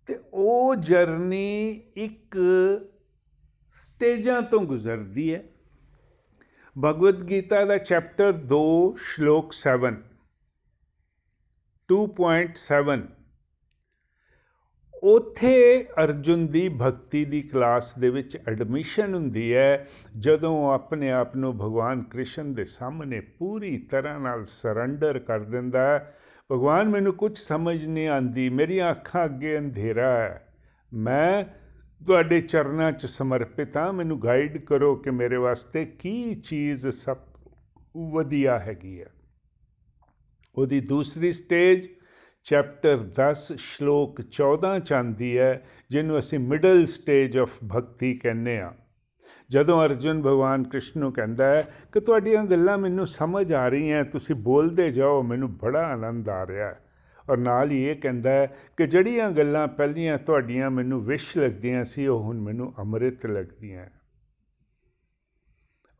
ਤੇ 0.06 0.18
ਉਹ 0.34 0.74
ਜਰਨੀ 0.74 1.82
ਇੱਕ 1.96 2.36
ਸਟੇਜਾਂ 3.70 4.42
ਤੋਂ 4.42 4.60
ਗੁਜ਼ਰਦੀ 4.60 5.34
ਹੈ। 5.34 5.42
ਭਗਵਦ 6.84 7.28
ਗੀਤਾ 7.30 7.64
ਦਾ 7.64 7.78
ਚੈਪਟਰ 7.78 8.32
2 8.32 8.96
ਸ਼ਲੋਕ 8.96 9.52
7 9.52 9.94
2.7 11.88 13.17
ਉਥੇ 15.02 15.84
ਅਰਜੁਨ 16.04 16.46
ਦੀ 16.46 16.68
ਭਗਤੀ 16.68 17.24
ਦੀ 17.24 17.42
ਕਲਾਸ 17.42 17.94
ਦੇ 17.98 18.10
ਵਿੱਚ 18.10 18.38
ਐਡਮਿਸ਼ਨ 18.48 19.14
ਹੁੰਦੀ 19.14 19.54
ਹੈ, 19.54 19.88
ਜਦੋਂ 20.18 20.72
ਆਪਣੇ 20.72 21.10
ਆਪ 21.10 21.36
ਨੂੰ 21.36 21.54
ਭਗਵਾਨ 21.54 22.02
ਕ੍ਰਿਸ਼ਨ 22.02 22.52
ਦੇ 22.52 22.64
ਸਾਹਮਣੇ 22.64 23.20
ਪੂਰੀ 23.20 23.78
ਤਰ੍ਹਾਂ 23.78 24.20
ਨਾਲ 24.20 24.44
ਸਰੈਂਡਰ 24.46 25.18
ਕਰ 25.18 25.38
ਦਿੰਦਾ 25.38 25.82
ਹੈ। 25.82 26.16
ਭਗਵਾਨ, 26.52 26.88
ਮੈਨੂੰ 26.88 27.12
ਕੁਝ 27.12 27.38
ਸਮਝ 27.38 27.86
ਨਹੀਂ 27.86 28.08
ਆਂਦੀ 28.08 28.48
ਮੇਰੀਆਂ 28.48 28.90
ਅੱਖਾਂ 28.90 29.24
ਅੱਗੇ 29.24 29.58
ਅੰਧੇਰਾ 29.58 30.10
ਹੈ। 30.10 30.48
ਮੈਂ 30.94 31.44
ਤੁਹਾਡੇ 32.06 32.40
ਚਰਨਾਂ 32.40 32.92
'ਚ 32.92 33.06
ਸਮਰਪਿਤ 33.06 33.76
ਹਾਂ, 33.76 33.92
ਮੈਨੂੰ 33.92 34.22
ਗਾਈਡ 34.22 34.64
ਕਰੋ 34.64 34.96
ਕਿ 34.96 35.10
ਮੇਰੇ 35.10 35.36
ਵਾਸਤੇ 35.36 35.84
ਕੀ 35.84 36.34
ਚੀਜ਼ 36.34 36.88
ਸਭ 36.88 37.16
ਵਧੀਆ 38.12 38.58
ਹੈਗੀ 38.58 39.00
ਹੈ। 39.00 39.06
ਉਹਦੀ 40.58 40.80
ਦੂਸਰੀ 40.80 41.32
ਸਟੇਜ 41.32 41.88
ਚੈਪਟਰ 42.50 42.98
10 43.18 43.40
ਸ਼ਲੋਕ 43.58 44.20
14 44.36 44.78
ਚ 44.78 44.92
ਆਂਦੀ 44.92 45.38
ਹੈ, 45.38 45.62
ਜਿਹਨੂੰ 45.90 46.18
ਅਸੀਂ 46.18 46.38
ਮਿਡਲ 46.38 46.84
ਸਟੇਜ 46.86 47.38
ਆਫ 47.38 47.50
ਭਗਤੀ 47.74 48.14
ਕਹਿੰਦੇ 48.18 48.58
ਆ 48.58 48.72
ਜਦੋਂ 49.50 49.84
ਅਰਜੁਨ 49.84 50.20
ਭਗਵਾਨ 50.20 50.62
ਕ੍ਰਿਸ਼ਨ 50.62 51.00
ਨੂੰ 51.00 51.12
ਕਹਿੰਦਾ 51.12 51.44
ਹੈ 51.44 51.62
ਕਿ 51.92 52.00
ਤੁਹਾਡੀਆਂ 52.00 52.44
ਗੱਲਾਂ 52.44 52.78
ਮੈਨੂੰ 52.78 53.06
ਸਮਝ 53.06 53.52
ਆ 53.52 53.68
ਰਹੀਆਂ, 53.68 54.04
ਤੁਸੀਂ 54.04 54.34
ਬੋਲਦੇ 54.34 54.90
ਜਾਓ, 54.90 55.22
ਮੈਨੂੰ 55.22 55.52
ਬੜਾ 55.56 55.86
ਆਨੰਦ 55.86 56.28
ਆ 56.28 56.46
ਰਿਹਾ 56.46 56.68
ਹੈ। 56.68 56.80
ਔਰ 57.30 57.38
ਨਾਲ 57.38 57.70
ਹੀ 57.70 57.82
ਇਹ 57.84 57.96
ਕਹਿੰਦਾ 57.96 58.30
ਹੈ 58.30 58.46
ਕਿ 58.76 58.86
ਜਿਹੜੀਆਂ 58.86 59.30
ਗੱਲਾਂ 59.30 59.66
ਪਹਿਲੀਆਂ 59.68 60.18
ਤੁਹਾਡੀਆਂ 60.18 60.70
ਮੈਨੂੰ 60.70 61.04
ਵਿਸ਼ 61.04 61.36
ਲੱਗਦੀਆਂ 61.38 61.84
ਸੀ, 61.84 62.06
ਉਹ 62.06 62.22
ਹੁਣ 62.22 62.40
ਮੈਨੂੰ 62.40 62.72
ਅੰਮ੍ਰਿਤ 62.78 63.26
ਲੱਗਦੀਆਂ 63.26 63.86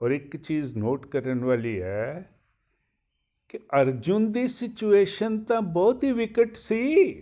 ਔਰ 0.01 0.11
ਇੱਕ 0.11 0.37
ਚੀਜ਼ 0.37 0.77
ਨੋਟ 0.77 1.07
ਕਰਨ 1.07 1.45
ਵਾਲੀ 1.45 1.81
ਹੈ 1.83 2.25
ਕਿ 3.49 3.59
ਅਰਜੁਨ 3.59 4.33
ਦੀ 4.33 4.49
ਸਿਚੁਏਸ਼ਨ 4.49 5.45
ਤਾਂ 5.45 5.63
ਬਹੁਤ 5.63 6.05
ਹੀ 6.05 6.13
ਵਿਕਟ 6.13 6.55
ਸੀ। 6.55 7.15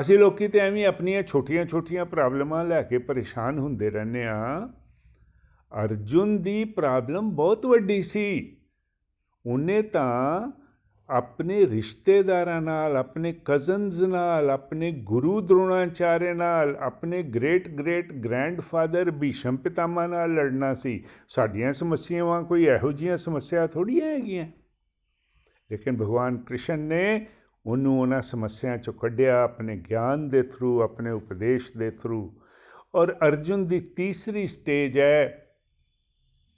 ਅਸੀਂ 0.00 0.18
ਲੋਕੀ 0.18 0.48
ਤੇ 0.48 0.58
ਐਵੇਂ 0.58 0.86
ਆਪਣੀਆਂ 0.86 1.22
ਛੋਟੀਆਂ-ਛੋਟੀਆਂ 1.22 2.04
ਪ੍ਰੋਬਲਮਾਂ 2.04 2.64
ਲੈ 2.64 2.82
ਕੇ 2.82 2.98
ਪਰੇਸ਼ਾਨ 2.98 3.58
ਹੁੰਦੇ 3.58 3.90
ਰਹਿੰਦੇ 3.90 4.26
ਆ 4.26 4.68
ਅਰਜੁਨ 5.84 6.42
ਦੀ 6.42 6.64
ਪ੍ਰੋਬਲਮ 6.64 7.30
ਬਹੁਤ 7.30 7.66
ਵੱਡੀ 7.66 8.02
ਸੀ। 8.02 8.56
ਉਹਨੇ 9.46 9.82
ਤਾਂ 9.82 10.52
ਆਪਣੇ 11.10 11.66
ਰਿਸ਼ਤੇਦਾਰਾਂ 11.66 12.62
ਨਾਲ, 12.62 12.96
ਆਪਣੇ 12.96 13.34
ਕਜ਼ਨਸ 13.44 14.00
ਨਾਲ, 14.00 14.50
ਆਪਣੇ 14.50 14.92
ਗੁਰੂ 14.92 15.40
ਦ੍ਰੋਣਾਚਾਰਿਆ 15.40 16.34
ਨਾਲ, 16.34 16.76
ਆਪਣੇ 16.76 17.22
great 17.22 17.68
great 17.68 18.12
grandfather 18.12 19.10
Bhishma 19.10 19.56
Pitamah 19.56 20.06
ਨਾਲ 20.06 20.34
ਲੜਨਾ 20.34 20.74
ਸੀ। 20.74 21.04
ਸਾਡੀਆਂ 21.28 21.72
ਸਮੱਸਿਆਵਾਂ 21.72 22.42
ਕੋਈ 22.42 22.64
ਇਹੋ 22.64 22.92
ਜੀਆਂ 22.92 23.16
ਸਮੱਸਿਆ 23.16 23.66
ਥੋੜੀ 23.66 24.00
ਹੈਗੀਆਂ। 24.00 24.46
ਲੇਕਿਨ 25.70 25.96
ਭਗਵਾਨ 25.96 26.36
ਕ੍ਰਿਸ਼ਨ 26.36 26.78
ਨੇ 26.78 27.26
ਉਹਨੂੰ 27.66 28.00
ਉਹਨਾਂ 28.00 28.22
ਸਮੱਸਿਆਵਾਂ 28.22 28.78
ਚੋਂ 28.78 28.94
ਕੱਢਿਆ 28.94 29.42
ਆਪਣੇ 29.42 29.76
ਗਿਆਨ 29.90 30.28
ਦੇ 30.28 30.42
ਥਰੂ, 30.42 30.82
ਆਪਣੇ 30.82 31.10
ਉਪਦੇਸ਼ 31.10 31.78
ਦੇ 31.78 31.90
ਥਰੂ। 31.90 32.32
ਔਰ 32.94 33.16
ਅਰਜੁਨ 33.28 33.66
ਦੀ 33.66 33.80
ਤੀਸਰੀ 33.80 34.46
ਸਟੇਜ 34.46 34.98
ਹੈ 34.98 35.46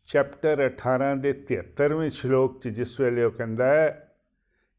ਚੈਪਟਰ 0.07 0.67
18 0.67 1.21
ਦੇ 1.21 1.33
73ਵੇਂ 1.33 2.11
ਸ਼ਲੋਕ 2.11 2.61
'ਚ, 2.61 2.69
ਜਿਸ 2.69 3.01
ਵੇਲੇ 3.01 3.25
ਉਹ 3.25 3.31
ਕਹਿੰਦਾ 3.31 3.67
ਹੈ 3.67 4.13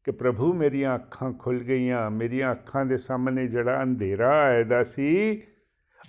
ਕਿ 0.04 0.10
ਪ੍ਰਭੂ 0.10 0.52
ਮੇਰੀਆਂ 0.52 0.94
ਅੱਖਾਂ 0.94 1.32
ਖੁੱਲ 1.32 1.58
ਗਈਆਂ, 1.58 2.10
ਮੇਰੀਆਂ 2.10 2.52
ਅੱਖਾਂ 2.52 2.84
ਦੇ 2.84 2.98
ਸਾਹਮਣੇ 2.98 3.46
ਜਿਹੜਾ 3.46 3.82
ਅੰਧੇਰਾ 3.82 4.40
ਆਇਦਾ 4.40 4.82
ਸੀ, 4.82 5.42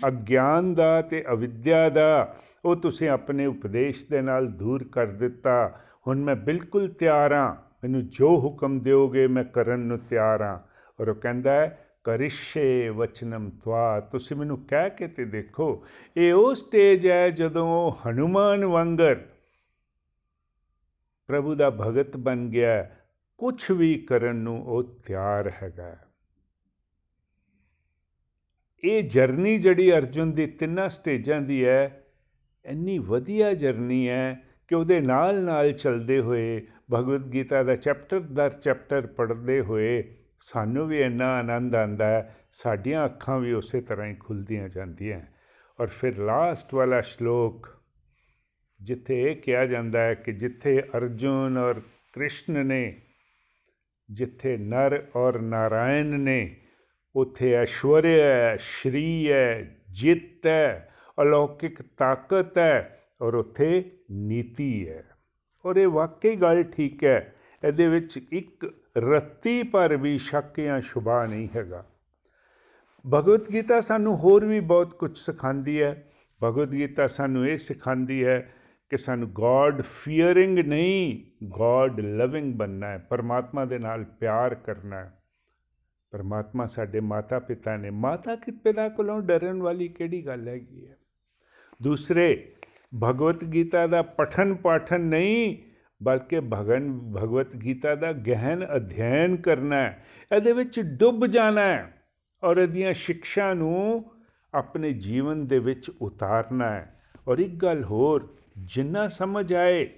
ਅਗਿਆਨ 0.07 0.73
ਦਾ 0.73 1.01
ਤੇ 1.01 1.23
ਅਵਿਦਿਆ 1.31 1.89
ਦਾ, 1.89 2.37
ਉਹ 2.65 2.75
ਤੁਸੀਂ 2.75 3.09
ਆਪਣੇ 3.09 3.45
ਉਪਦੇਸ਼ 3.45 4.05
ਦੇ 4.11 4.21
ਨਾਲ 4.21 4.47
ਦੂਰ 4.47 4.83
ਕਰ 4.91 5.05
ਦਿੱਤਾ। 5.05 5.79
ਹੁਣ 6.07 6.23
ਮੈਂ 6.23 6.35
ਬਿਲਕੁਲ 6.35 6.93
ਤਿਆਰ 6.93 7.33
ਹਾਂ। 7.33 7.70
ਮੈਨੂੰ 7.83 8.07
ਜੋ 8.07 8.29
ਹੁਕਮ 8.39 8.79
ਦਿਓਗੇ 8.79 9.27
ਮੈਂ 9.27 9.43
ਕਰਨ 9.43 9.79
ਨੂੰ 9.79 9.99
ਤਿਆਰ 9.99 10.41
ਹਾਂ। 10.41 10.59
ਔਰ 10.99 11.09
ਉਹ 11.09 11.15
ਕਹਿੰਦਾ 11.15 11.51
ਹੈ, 11.51 11.87
ਕਰਿਸ਼ੇ 12.03 12.89
ਵਚਨਮ 12.89 13.49
ਤਵਾ। 13.49 13.99
ਤੁਸੀਂ 13.99 14.37
ਮੈਨੂੰ 14.37 14.65
ਕਹਿ 14.65 14.89
ਕੇ 14.89 15.07
ਤੇ 15.07 15.25
ਦੇਖੋ, 15.25 15.85
ਇਹ 16.17 16.33
ਉਹ 16.33 16.55
ਸਟੇਜ 16.55 17.07
ਹੈ 17.07 17.29
ਜਦੋਂ 17.29 17.91
ਹਨੂਮਾਨ 17.91 18.65
ਵਾਂਗਰ 18.65 19.15
ਪ੍ਰਭੂ 21.27 21.55
ਦਾ 21.55 21.69
ਭਗਤ 21.69 22.17
ਬਣ 22.17 22.49
ਗਿਆ 22.49 22.91
ਕੁਝ 23.37 23.71
ਵੀ 23.71 23.95
ਕਰਨ 23.95 24.35
ਨੂੰ 24.35 24.65
ਉਹ 24.65 24.83
ਤਿਆਰ 24.83 25.51
ਹੈਗਾ 25.63 25.97
ਇਹ 28.83 29.03
ਜਰਨੀ 29.03 29.57
ਜਿਹੜੀ 29.57 29.91
ਅਰਜੁਨ 29.93 30.31
ਦੀ 30.31 30.47
ਤਿੰਨਾਂ 30.47 30.89
ਸਟੇਜਾਂ 30.89 31.41
ਦੀ 31.41 31.65
ਹੈ, 31.65 32.05
ਇੰਨੀ 32.65 32.97
ਵਧੀਆ 32.99 33.53
ਜਰਨੀ 33.53 34.09
ਹੈ 34.09 34.43
ਕਿ 34.67 34.75
ਉਹਦੇ 34.75 34.99
ਨਾਲ 35.01 35.43
ਨਾਲ 35.43 35.71
ਚੱਲਦੇ 35.73 36.19
ਹੋਏ 36.19 36.67
ਭਗਵਦ 36.93 37.31
ਗੀਤਾ 37.33 37.63
ਦਾ 37.63 37.75
ਚੈਪਟਰ 37.75 38.19
ਦਰ 38.19 38.49
ਚੈਪਟਰ 38.49 39.05
ਪੜ੍ਹਦੇ 39.07 39.61
ਹੋਏ 39.61 40.03
ਸਾਨੂੰ 40.39 40.87
ਵੀ 40.87 41.01
ਇੰਨਾ 41.01 41.27
ਆਨੰਦ 41.39 41.75
ਆਂਦਾ 41.75 42.05
ਹੈ, 42.05 42.35
ਸਾਡੀਆਂ 42.51 43.05
ਅੱਖਾਂ 43.05 43.39
ਵੀ 43.39 43.53
ਉਸੇ 43.53 43.81
ਤਰ੍ਹਾਂ 43.81 44.07
ਹੀ 44.07 44.15
ਖੁੱਲਦੀਆਂ 44.15 44.69
ਜਾਂਦੀਆਂ 44.69 45.19
ਔਰ 45.79 45.87
ਫਿਰ 45.87 46.17
ਲਾਸਟ 46.17 46.73
ਵਾਲਾ 46.73 47.01
ਸ਼ਲੋਕ, 47.01 47.67
ਜਿੱਥੇ 48.79 49.21
ਇਹ 49.21 49.35
ਕਿਹਾ 49.35 49.65
ਜਾਂਦਾ 49.65 49.99
ਹੈ 49.99 50.13
ਕਿ 50.13 50.31
ਜਿੱਥੇ 50.31 50.81
ਅਰਜੁਨ 50.97 51.57
ਔਰ 51.57 51.79
ਕ੍ਰਿਸ਼ਨ 52.13 52.65
ਨੇ, 52.65 53.01
ਜਿੱਥੇ 54.09 54.57
ਨਰ 54.57 55.03
ਔਰ 55.15 55.39
ਨਾਰਾਇਣ 55.39 56.05
ਨੇ, 56.05 56.55
ਉਥੇ 57.15 57.53
ਐਸ਼ਵਰਯ 57.53 58.19
ਹੈ, 58.21 58.57
ਸ਼੍ਰੀ 58.57 59.31
ਹੈ, 59.31 59.77
ਜਿੱਤ 60.01 60.47
ਹੈ, 60.47 60.91
ਅਲੌਕਿਕ 61.21 61.81
ਤਾਕਤ 61.97 62.57
ਹੈ 62.57 62.99
ਔਰ 63.21 63.33
ਉਥੇ 63.33 63.83
ਨੀਤੀ 64.11 64.89
ਹੈ। 64.89 65.03
ਔਰ 65.65 65.75
ਇਹ 65.75 65.87
ਵਾਕਈ 65.87 66.35
ਗੱਲ 66.35 66.63
ਠੀਕ 66.63 67.03
ਹੈ, 67.03 67.35
ਇਹਦੇ 67.67 67.87
ਵਿੱਚ 67.87 68.19
ਇੱਕ 68.31 68.73
ਰੱਤੀ 68.97 69.63
ਪਰ 69.63 69.97
ਵੀ 69.97 70.17
ਸ਼ੱਕ 70.17 70.59
ਜਾਂ 70.59 70.81
ਸ਼ੁਭਾ 70.81 71.25
ਨਹੀਂ 71.25 71.47
ਹੈਗਾ। 71.55 71.85
ਭਗਵਤ 73.13 73.51
ਗੀਤਾ 73.51 73.81
ਸਾਨੂੰ 73.81 74.17
ਹੋਰ 74.17 74.45
ਵੀ 74.45 74.59
ਬਹੁਤ 74.59 74.93
ਕੁਝ 74.93 75.17
ਸਿਖਾਉਂਦੀ 75.17 75.81
ਹੈ। 75.81 76.11
ਭਗਵਤ 76.43 76.69
ਗੀਤਾ 76.69 77.07
ਸਾਨੂੰ 77.07 77.47
ਇਹ 77.47 77.57
ਸਿਖਾਉਂਦੀ 77.57 78.25
ਹੈ 78.25 78.53
ਕਿ 78.89 78.97
ਸਾਨੂੰ 78.97 79.29
ਗੋਡ 79.29 79.81
ਫੀਅਰਿੰਗ 79.81 80.59
ਨਹੀਂ 80.59 81.23
ਗੋਡ 81.43 81.99
ਲਵਿੰਗ 81.99 82.53
ਬੰਨਾ 82.53 82.87
ਹੈ, 82.87 82.97
ਪਰਮਾਤਮਾ 82.97 83.65
ਦੇ 83.65 83.79
ਨਾਲ 83.79 84.03
ਪਿਆਰ 84.03 84.55
ਕਰਨਾ 84.55 84.95
ਹੈ। 84.95 85.17
ਪਰਮਾਤਮਾ 86.11 86.65
ਸਾਡੇ 86.65 86.99
ਮਾਤਾ 86.99 87.39
ਪਿਤਾ 87.39 87.77
ਨੇ, 87.77 87.89
ਮਾਤਾ 87.89 88.35
ਕਿ 88.35 88.51
ਪਿਤਾ 88.51 88.89
ਕੋਲੋਂ 88.89 89.21
ਡਰਨ 89.21 89.61
ਵਾਲੀ 89.61 89.87
ਕਿਹੜੀ 89.87 90.25
ਗੱਲ 90.25 90.47
ਹੈਗੀ 90.47 90.87
ਹੈ? 90.87 90.97
ਦੂਸਰੇ 91.81 92.51
ਭਗਵਤ 92.99 93.43
ਗੀਤਾ 93.43 93.87
ਦਾ 93.87 94.01
ਪਠਨ 94.01 94.55
ਪਾਠਨ 94.55 95.01
ਨਹੀਂ, 95.01 95.57
ਬਲਕਿ 96.03 96.39
ਭਗਨ, 96.39 96.99
ਭਗਵਤ 96.99 97.55
ਗੀਤਾ 97.55 97.95
ਦਾ 97.95 98.11
ਗਹਿਨ 98.11 98.65
ਅਧਿਐਨ 98.75 99.35
ਕਰਨਾ 99.35 99.75
ਹੈ। 99.75 100.05
ਇਹਦੇ 100.35 100.53
ਵਿੱਚ 100.53 100.79
ਡੁੱਬ 100.79 101.25
ਜਾਣਾ 101.25 101.61
ਹੈ 101.61 101.93
ਔਰ 102.43 102.57
ਇਹਦੀਆਂ 102.57 102.93
ਸਿੱਖਿਆ 102.93 103.53
ਨੂੰ 103.53 104.11
ਆਪਣੇ 104.53 104.93
ਜੀਵਨ 104.93 105.47
ਦੇ 105.47 105.59
ਵਿੱਚ 105.59 105.91
ਉਤਾਰਨਾ 106.01 106.69
ਹੈ। 106.69 107.01
ਔਰ 107.27 107.37
ਇੱਕ 107.37 107.55
ਗੱਲ 107.55 107.83
ਹੋਰ, 107.83 108.35
ਜਿੰਨਾ 108.57 109.07
ਸਮਝ 109.07 109.53
ਆਏ, 109.53 109.89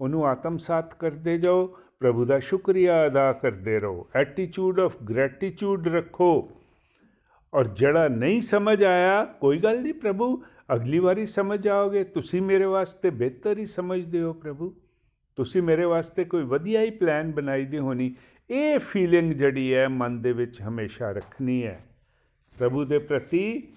ਉਹਨੂੰ 0.00 0.26
ਆਤਮਸਾਤ 0.26 0.94
ਕਰਦੇ 0.94 1.38
ਜਾਓ, 1.38 1.66
ਪ੍ਰਭੂ 2.00 2.24
ਦਾ 2.24 2.38
ਸ਼ੁਕਰੀਆ 2.38 3.06
ਅਦਾ 3.06 3.32
ਕਰਦੇ 3.32 3.80
ਰਹੋ। 3.80 4.08
ਐਟੀਟਿਊਡ 4.16 4.80
ਆਫ 4.80 5.02
ਗ੍ਰੈਟੀਟਿਊਡ 5.02 5.88
ਰੱਖੋ। 5.88 6.50
ਔਰ 7.54 7.64
ਜਿਹੜਾ 7.64 8.08
ਨਹੀਂ 8.08 8.40
ਸਮਝ 8.40 8.84
ਆਇਆ, 8.84 9.24
ਕੋਈ 9.24 9.58
ਗੱਲ 9.58 9.82
ਨਹੀਂ 9.82 9.94
ਪ੍ਰਭੂ 9.94 10.44
ਅਗਲੀ 10.74 10.98
ਵਾਰੀ 10.98 11.26
ਸਮਝ 11.26 11.68
ਆਓਗੇ, 11.68 12.04
ਤੁਸੀਂ 12.04 12.42
ਮੇਰੇ 12.42 12.64
ਵਾਸਤੇ 12.64 13.10
ਬਿਹਤਰ 13.10 13.58
ਹੀ 13.58 13.66
ਸਮਝਦੇ 13.66 14.22
ਹੋ 14.22 14.32
ਪ੍ਰਭੂ। 14.32 14.74
ਤੁਸੀਂ 15.36 15.62
ਮੇਰੇ 15.62 15.84
ਵਾਸਤੇ 15.84 16.24
ਕੋਈ 16.24 16.42
ਵਧੀਆ 16.42 16.80
ਹੀ 16.80 16.90
ਪਲਾਨ 16.90 17.32
ਬਣਾਈ 17.32 17.64
ਦੀ 17.64 17.78
ਹੋਣੀ। 17.78 18.14
ਇਹ 18.50 18.78
ਫੀਲਿੰਗ 18.78 19.32
ਜਿਹੜੀ 19.32 19.74
ਹੈ, 19.74 19.88
ਮਨ 19.88 20.22
ਦੇ 20.22 20.32
ਵਿੱਚ 20.32 20.62
ਹਮੇਸ਼ਾ 20.62 21.10
ਰੱਖਣੀ 21.10 21.66
ਹੈ। 21.66 21.84
ਪ੍ਰਭੂ 22.58 22.84
ਦੇ 22.84 22.98
ਪ੍ਰਤੀ 22.98 23.68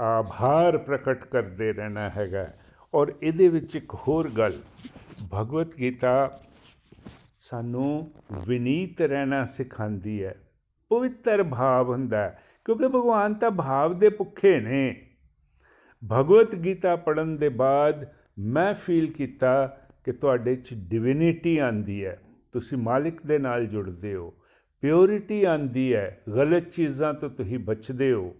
ਆਭਾਰ 0.00 0.78
ਪ੍ਰਗਟ 0.78 1.24
ਕਰਦੇ 1.24 1.72
ਰਹਿਣਾ 1.72 2.08
ਹੈਗਾ। 2.08 2.48
ਔਰ 2.94 3.12
ਇਹਦੇ 3.22 3.48
ਵਿੱਚ 3.48 3.76
ਇੱਕ 3.76 3.94
ਹੋਰ 3.94 4.28
ਗੱਲ, 4.28 4.58
ਭਗਵਤ 5.34 5.74
ਗੀਤਾ 5.76 6.40
ਸਾਨੂੰ 7.40 8.12
ਵਿਨੀਤ 8.46 9.02
ਰਹਿਣਾ 9.02 9.44
ਸਿਖਾਉਂਦੀ 9.44 10.24
ਹੈ। 10.24 10.34
ਪਵਿੱਤਰ 10.90 11.42
ਭਾਵ 11.42 11.88
ਹੁੰਦਾ 11.88 12.28
ਕਿਉਂਕਿ 12.64 12.86
ਭਗਵਾਨ 12.86 13.34
ਤਾਂ 13.34 13.50
ਭਾਵ 13.50 13.98
ਦੇ 13.98 14.08
ਭੁੱਖੇ 14.08 14.60
ਨੇ। 14.60 15.07
ਭਗਵਤ 16.04 16.54
ਗੀਤਾ 16.54 16.96
ਪੜਨ 16.96 17.36
ਦੇ 17.36 17.48
ਬਾਅਦ 17.48 18.08
ਮੈਂ 18.38 18.74
ਫੀਲ 18.74 19.12
ਕੀਤਾ 19.12 19.78
ਕਿ 20.04 20.12
ਤੁਹਾਡੇ 20.12 20.56
'ਚ 20.56 20.74
ਡਿਵਿਨਿਟੀ 20.74 21.58
ਆਂਦੀ 21.58 22.04
ਹੈ। 22.04 22.20
ਤੁਸੀਂ 22.52 22.78
ਮਾਲਿਕ 22.78 23.26
ਦੇ 23.26 23.38
ਨਾਲ 23.38 23.66
ਜੁੜਦੇ 23.66 24.14
ਹੋ। 24.14 24.34
ਪਿਓਰਿਟੀ 24.80 25.44
ਆਂਦੀ 25.44 25.94
ਹੈ। 25.94 26.20
ਗਲਤ 26.34 26.70
ਚੀਜ਼ਾਂ 26.70 27.14
ਤੋਂ 27.14 27.30
ਤੁਸੀਂ 27.30 27.58
ਬਚਦੇ 27.58 28.12
ਹੋ। 28.12 28.36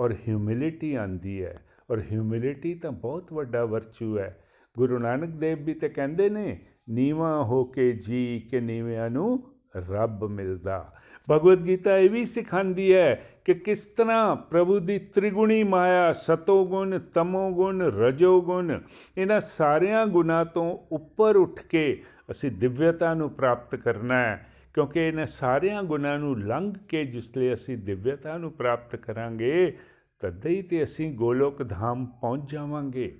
ਔਰ 0.00 0.12
ਹਿਊਮਿਲਿਟੀ 0.12 0.94
ਆਂਦੀ 0.94 1.44
ਹੈ। 1.44 1.62
ਔਰ 1.90 2.00
ਹਿਊਮਿਲਿਟੀ 2.12 2.74
ਤਾਂ 2.74 2.92
ਬਹੁਤ 2.92 3.32
ਵੱਡਾ 3.32 3.64
ਵਰਚੂ 3.64 4.18
ਹੈ। 4.18 4.44
ਗੁਰੂ 4.78 4.98
ਨਾਨਕ 4.98 5.28
ਦੇਵ 5.28 5.62
ਵੀ 5.62 5.74
ਤੇ 5.74 5.88
ਕਹਿੰਦੇ 5.88 6.30
ਨੇ, 6.30 6.60
ਨੀਵਾ 6.90 7.44
ਹੋ 7.44 7.64
ਕੇ 7.64 7.92
ਜੀ 7.92 8.40
ਕਿ 8.40 8.60
ਨੀਵਿਆਂ 8.60 9.10
ਨੂੰ 9.10 9.54
ਰੱਬ 9.76 10.24
ਮਿਲਦਾ। 10.24 10.92
ਭਗਵਦ 11.30 11.66
ਗੀਤਾ 11.66 11.98
ਇਹ 11.98 12.10
ਵੀ 12.10 12.24
ਸਿਖਾਉਂਦੀ 12.24 12.94
ਹੈ 12.94 13.22
ਕਿ 13.48 13.54
ਕਿਸ 13.54 13.86
ਤਰ੍ਹਾਂ 13.86 14.36
ਪ੍ਰਭੂ 14.36 14.78
ਦੀ 14.78 14.98
ਤ੍ਰਿਗੁਣੀ 14.98 15.62
ਮਾਇਆ 15.62 16.12
ਸਤੋ 16.12 16.64
ਗੁਣ 16.66 16.98
ਤਮੋ 17.14 17.50
ਗੁਣ 17.50 17.82
ਰਜੋ 17.82 18.40
ਗੁਣ 18.40 18.80
ਇਹਨਾਂ 19.18 19.40
ਸਾਰਿਆਂ 19.40 20.06
ਗੁਣਾ 20.06 20.42
ਤੋਂ 20.44 20.66
ਉੱਪਰ 20.92 21.36
ਉੱਠ 21.36 21.60
ਕੇ 21.60 22.02
ਅਸੀਂ 22.30 22.50
ਦਿਵਯਤਾ 22.50 23.14
ਨੂੰ 23.14 23.30
ਪ੍ਰਾਪਤ 23.30 23.74
ਕਰਨਾ 23.74 24.14
ਹੈ, 24.14 24.46
ਕਿਉਂਕਿ 24.74 25.06
ਇਹਨਾਂ 25.08 25.26
ਸਾਰਿਆਂ 25.26 25.82
ਗੁਣਾਂ 25.82 26.18
ਨੂੰ 26.18 26.38
ਲੰਘ 26.40 26.72
ਕੇ 26.88 27.04
ਜਿਸ 27.04 27.36
ਲਈ 27.36 27.52
ਅਸੀਂ 27.52 27.78
ਦਿਵਯਤਾ 27.78 28.36
ਨੂੰ 28.38 28.52
ਪ੍ਰਾਪਤ 28.52 28.96
ਕਰਾਂਗੇ, 28.96 29.72
ਤਦ 30.20 30.46
ਹੀ 30.46 30.62
ਤੇ 30.62 30.82
ਅਸੀਂ 30.82 31.12
ਗੋਲੋਕ 31.14 31.62
ਧਾਮ 31.62 32.06
ਪਹੁੰਚ 32.20 32.50
ਜਾਵਾਂਗੇ। 32.52 33.12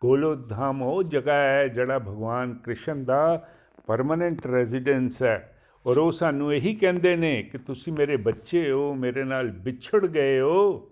ਗੋਲੋਕ 0.00 0.48
ਧਾਮ 0.48 0.82
ਉਹ 0.82 1.02
ਜਗ੍ਹਾ 1.02 1.34
ਹੈ 1.34 1.66
ਜਿਹੜਾ 1.68 1.98
ਭਗਵਾਨ 1.98 2.54
ਕ੍ਰਿਸ਼ਨ 2.54 3.04
ਦਾ 3.04 3.46
ਪਰਮਨੈਂਟ 3.86 4.46
ਰੈਜ਼ੀਡੈਂਸ 4.46 5.22
ਹੈ। 5.22 5.55
ਔਰ 5.86 5.98
ਉਹ 5.98 6.12
ਸਾਨੂੰ 6.12 6.54
ਇਹੀ 6.54 6.74
ਕਹਿੰਦੇ 6.74 7.16
ਨੇ 7.16 7.42
ਕਿ 7.42 7.58
ਤੁਸੀਂ 7.58 7.92
ਮੇਰੇ 7.92 8.16
ਬੱਚੇ 8.16 8.72
ਹੋ, 8.72 8.94
ਮੇਰੇ 8.94 9.24
ਨਾਲ 9.24 9.50
ਵਿਛੜ 9.50 10.06
ਗਏ 10.06 10.40
ਹੋ। 10.40 10.90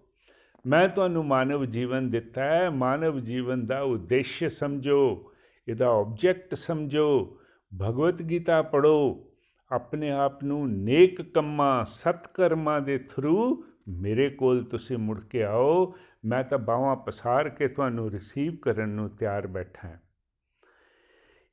ਮੈਂ 0.67 0.89
ਤੁਹਾਨੂੰ 0.89 1.27
ਮਾਨਵ 1.27 1.65
ਜੀਵਨ 1.65 2.11
ਦਿੱਤਾ 2.11 2.45
ਹੈ। 2.45 2.71
ਮਾਨਵ 2.71 3.21
ਜੀਵਨ 3.21 3.67
ਦਾ 3.67 3.81
ਉਦੇਸ਼ 3.81 4.45
ਸਮਝੋ, 4.45 5.33
ਇਹਦਾ 5.69 5.87
ਆਬਜੈਕਟ 5.87 6.55
ਸਮਝੋ। 6.55 7.39
ਭਗਵਤ 7.83 8.23
ਗੀਤਾ 8.23 8.63
ਪੜੋ 8.63 9.31
ਆਪਣੇ 9.73 10.11
ਆਪ 10.11 10.45
ਨੂੰ 10.45 10.73
ਨੇਕ 10.73 11.23
ਕੰਮਾਂ, 11.23 11.85
ਸਤਕਰਮਾਂ 11.85 12.81
ਦੇ 12.81 12.99
ਥਰੂ 12.99 13.65
ਮੇਰੇ 13.89 14.31
ਕੋਲ 14.31 14.65
ਤੁਸੀਂ 14.65 14.99
ਮੁੜ 14.99 15.21
ਕੇ 15.21 15.43
ਆਓ। 15.43 15.95
ਮੈਂ 16.25 16.45
ਤਾਂ 16.45 16.59
ਬਾਹਾਂ 16.59 16.97
ਪਸਾਰ 16.97 17.49
ਕੇ 17.49 17.69
ਤੁਹਾਨੂੰ 17.69 18.11
ਰਿਸੀਵ 18.11 18.57
ਕਰਨ 18.63 18.89
ਨੂੰ 18.89 19.11
ਤਿਆਰ 19.11 19.47
ਬੈਠਾ 19.47 19.89
ਹਾਂ। 19.89 19.97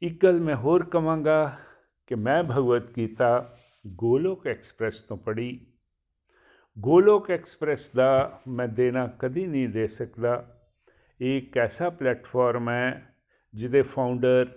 ਇੱਕ 0.01 0.23
ਗੱਲ 0.23 0.41
ਮੈਂ 0.41 0.55
ਹੋਰ 0.55 0.83
ਕਵਾਂਗਾ। 0.83 1.57
ਕਿ 2.11 2.15
ਮੈਂ 2.15 2.43
ਭਗਵਤ 2.43 2.91
ਗੀਤਾ 2.97 3.57
ਗੋਲੋਕ 3.87 4.47
ਐਕਸਪ੍ਰੈਸ 4.47 5.01
ਤੋਂ 5.01 5.17
ਪੜ੍ਹੀ। 5.17 5.65
ਗੋਲੋਕ 6.79 7.31
ਐਕਸਪ੍ਰੈਸ 7.31 7.91
ਦਾ 7.95 8.41
ਮੈਂ 8.47 8.67
ਦੇਣਾ 8.67 9.07
ਕਦੀ 9.19 9.45
ਨਹੀਂ 9.47 9.69
ਦੇ 9.69 9.87
ਸਕਦਾ। 9.87 10.59
ਇਹ 11.21 11.37
ਇੱਕ 11.37 11.57
ਐਸਾ 11.57 11.89
ਪਲੇਟਫਾਰਮ 11.89 12.69
ਹੈ 12.69 13.15
ਜਿਹਦੇ 13.53 13.81
ਫਾਊਂਡਰ 13.81 14.47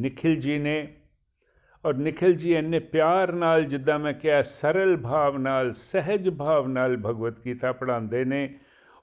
ਨikhil 0.00 0.36
ji 0.36 0.62
ਨੇ 0.62 0.94
ਔਰ 1.84 1.94
ਨikhil 1.94 2.32
ji 2.32 2.48
ਇੰਨੇ 2.48 2.78
ਪਿਆਰ 2.78 3.32
ਨਾਲ 3.32 3.64
ਜਿੱਦਾਂ 3.64 3.98
ਮੈਂ 3.98 4.12
ਕਿਹਾ 4.12 4.42
ਸਰਲ 4.42 4.96
ਭਾਵ 4.96 5.38
ਨਾਲ, 5.38 5.74
ਸਹਿਜ 5.74 6.28
ਭਾਵ 6.28 6.68
ਨਾਲ 6.68 6.96
ਭਗਵਤ 6.96 7.44
ਗੀਤਾ 7.44 7.72
ਪੜ੍ਹਾਉਂਦੇ 7.72 8.24
ਨੇ। 8.24 8.58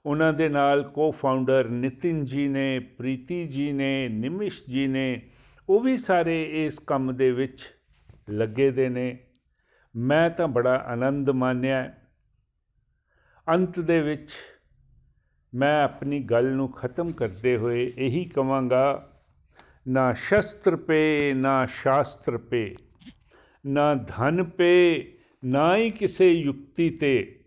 ਉਹਨਾਂ 0.05 0.33
ਦੇ 0.33 0.49
ਨਾਲ 0.49 0.83
ਕੋ 0.83 1.11
ਫਾਊਂਡਰ 1.11 1.67
ਨਿਤਿਨ 1.67 2.25
ਜੀ 2.25 2.47
ਨੇ, 2.47 2.79
ਪ੍ਰੀਤੀ 2.79 3.47
ਜੀ 3.47 3.71
ਨੇ, 3.71 4.09
ਨਿਮਿਸ਼ 4.09 4.63
ਜੀ 4.69 4.87
ਨੇ, 4.87 5.29
ਉਹ 5.69 5.79
ਵੀ 5.79 5.97
ਸਾਰੇ 5.97 6.65
ਇਸ 6.65 6.79
ਕੰਮ 6.79 7.15
ਦੇ 7.15 7.31
ਵਿੱਚ 7.31 7.74
ਲੱਗੇ 8.29 8.71
ਦੇ 8.71 8.89
ਨੇ। 8.89 9.19
ਮੈਂ 9.95 10.29
ਤਾਂ 10.29 10.47
ਬੜਾ 10.47 10.75
ਆਨੰਦ 10.75 11.29
ਮਾਨਿਆ 11.29 11.93
ਅੰਤ 13.47 13.79
ਦੇ 13.79 14.01
ਵਿੱਚ 14.01 14.31
ਮੈਂ 15.55 15.83
ਆਪਣੀ 15.83 16.19
ਗੱਲ 16.19 16.51
ਨੂੰ 16.51 16.71
ਖਤਮ 16.71 17.11
ਕਰਦੇ 17.11 17.57
ਹੋਏ 17.57 17.93
ਇਹੀ 17.97 18.25
ਕਵਾਂਗਾ 18.25 19.11
ਨਾ 19.87 20.13
ਸ਼ਸਤਰ 20.13 20.75
ਪੇ, 20.75 21.33
ਨਾ 21.33 21.65
ਸ਼ਾਸਤਰ 21.65 22.37
ਪੇ, 22.37 22.75
ਨਾ 23.65 23.95
ਧਨ 23.95 24.43
ਪੇ, 24.43 25.13
ਨਾ 25.45 25.77
ਹੀ 25.77 25.91
ਕਿਸੇ 25.91 26.31
ਯੁਕਤੀ 26.31 26.89
ਤੇ। 26.89 27.39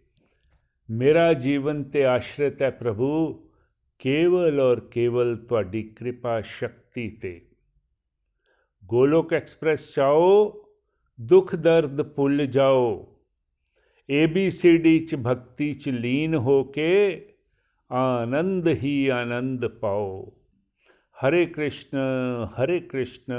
ਮੇਰਾ 0.90 1.32
ਜੀਵਨ 1.32 1.84
ਤੇ 1.84 2.04
ਆਸ਼ਰਿਤ 2.04 2.62
ਹੈ 2.62 2.70
ਪ੍ਰਭੂ, 2.70 3.48
ਕੇਵਲ 3.98 4.60
ਔਰ 4.60 4.80
ਕੇਵਲ 4.80 5.36
ਤੁਹਾਡੀ 5.36 5.82
ਕਿਰਪਾ 5.82 6.40
ਸ਼ਕਤੀ 6.40 7.10
ਤੇ। 7.10 7.40
ਗੋਲੋਕ 8.84 9.32
ਐਕਸਪ੍ਰੈਸ 9.32 9.94
ਚਾਓ 9.94 10.64
ਦੁੱਖ 11.18 11.54
ਦਰਦ 11.54 12.02
ਭੁੱਲ 12.14 12.46
ਜਾਓ 12.46 13.06
ਏਬੀਸੀਡੀ 14.08 14.98
ਚ 15.06 15.16
ਭਗਤੀ 15.16 15.72
ਚ 15.74 15.88
ਲੀਨ 15.88 16.34
ਹੋ 16.34 16.62
ਕੇ 16.64 16.90
ਆਨੰਦ 17.90 18.68
ਹੀ 18.68 19.08
ਆਨੰਦ 19.08 19.66
ਪਾਓ 19.80 20.32
ਹਰੇ 21.16 21.44
ਕ੍ਰਿਸ਼ਨ 21.46 21.98
ਹਰੇ 22.60 22.78
ਕ੍ਰਿਸ਼ਨ 22.80 23.32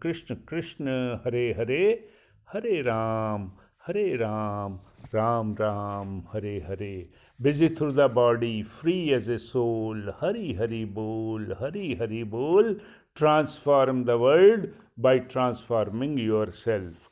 ਕ੍ਰਿਸ਼ਨ 0.00 0.34
ਕ੍ਰਿਸ਼ਨ 0.46 0.88
ਹਰੇ 1.26 1.52
ਹਰੇ 1.54 2.08
ਹਰੇ 2.48 2.82
ਰਾਮ 2.84 3.50
ਹਰੇ 3.90 4.18
Ram 4.18 4.78
Ram 5.14 5.54
Ram 5.60 6.20
Hare 6.34 6.60
Hare 6.60 7.06
busy 7.40 7.68
through 7.68 7.90
the 7.92 8.06
body 8.08 8.62
free 8.80 9.12
as 9.12 9.30
a 9.32 9.36
soul 9.36 10.12
Hari 10.24 10.54
Hari 10.56 10.84
ਬੋਲ 10.84 11.52
ਹਰੀ 11.52 11.94
ਹਰੀ 11.96 12.22
ਬੋਲ 12.22 12.74
transform 13.16 14.04
the 14.04 14.16
world 14.16 14.66
by 15.00 15.18
transforming 15.18 16.18
yourself 16.18 17.11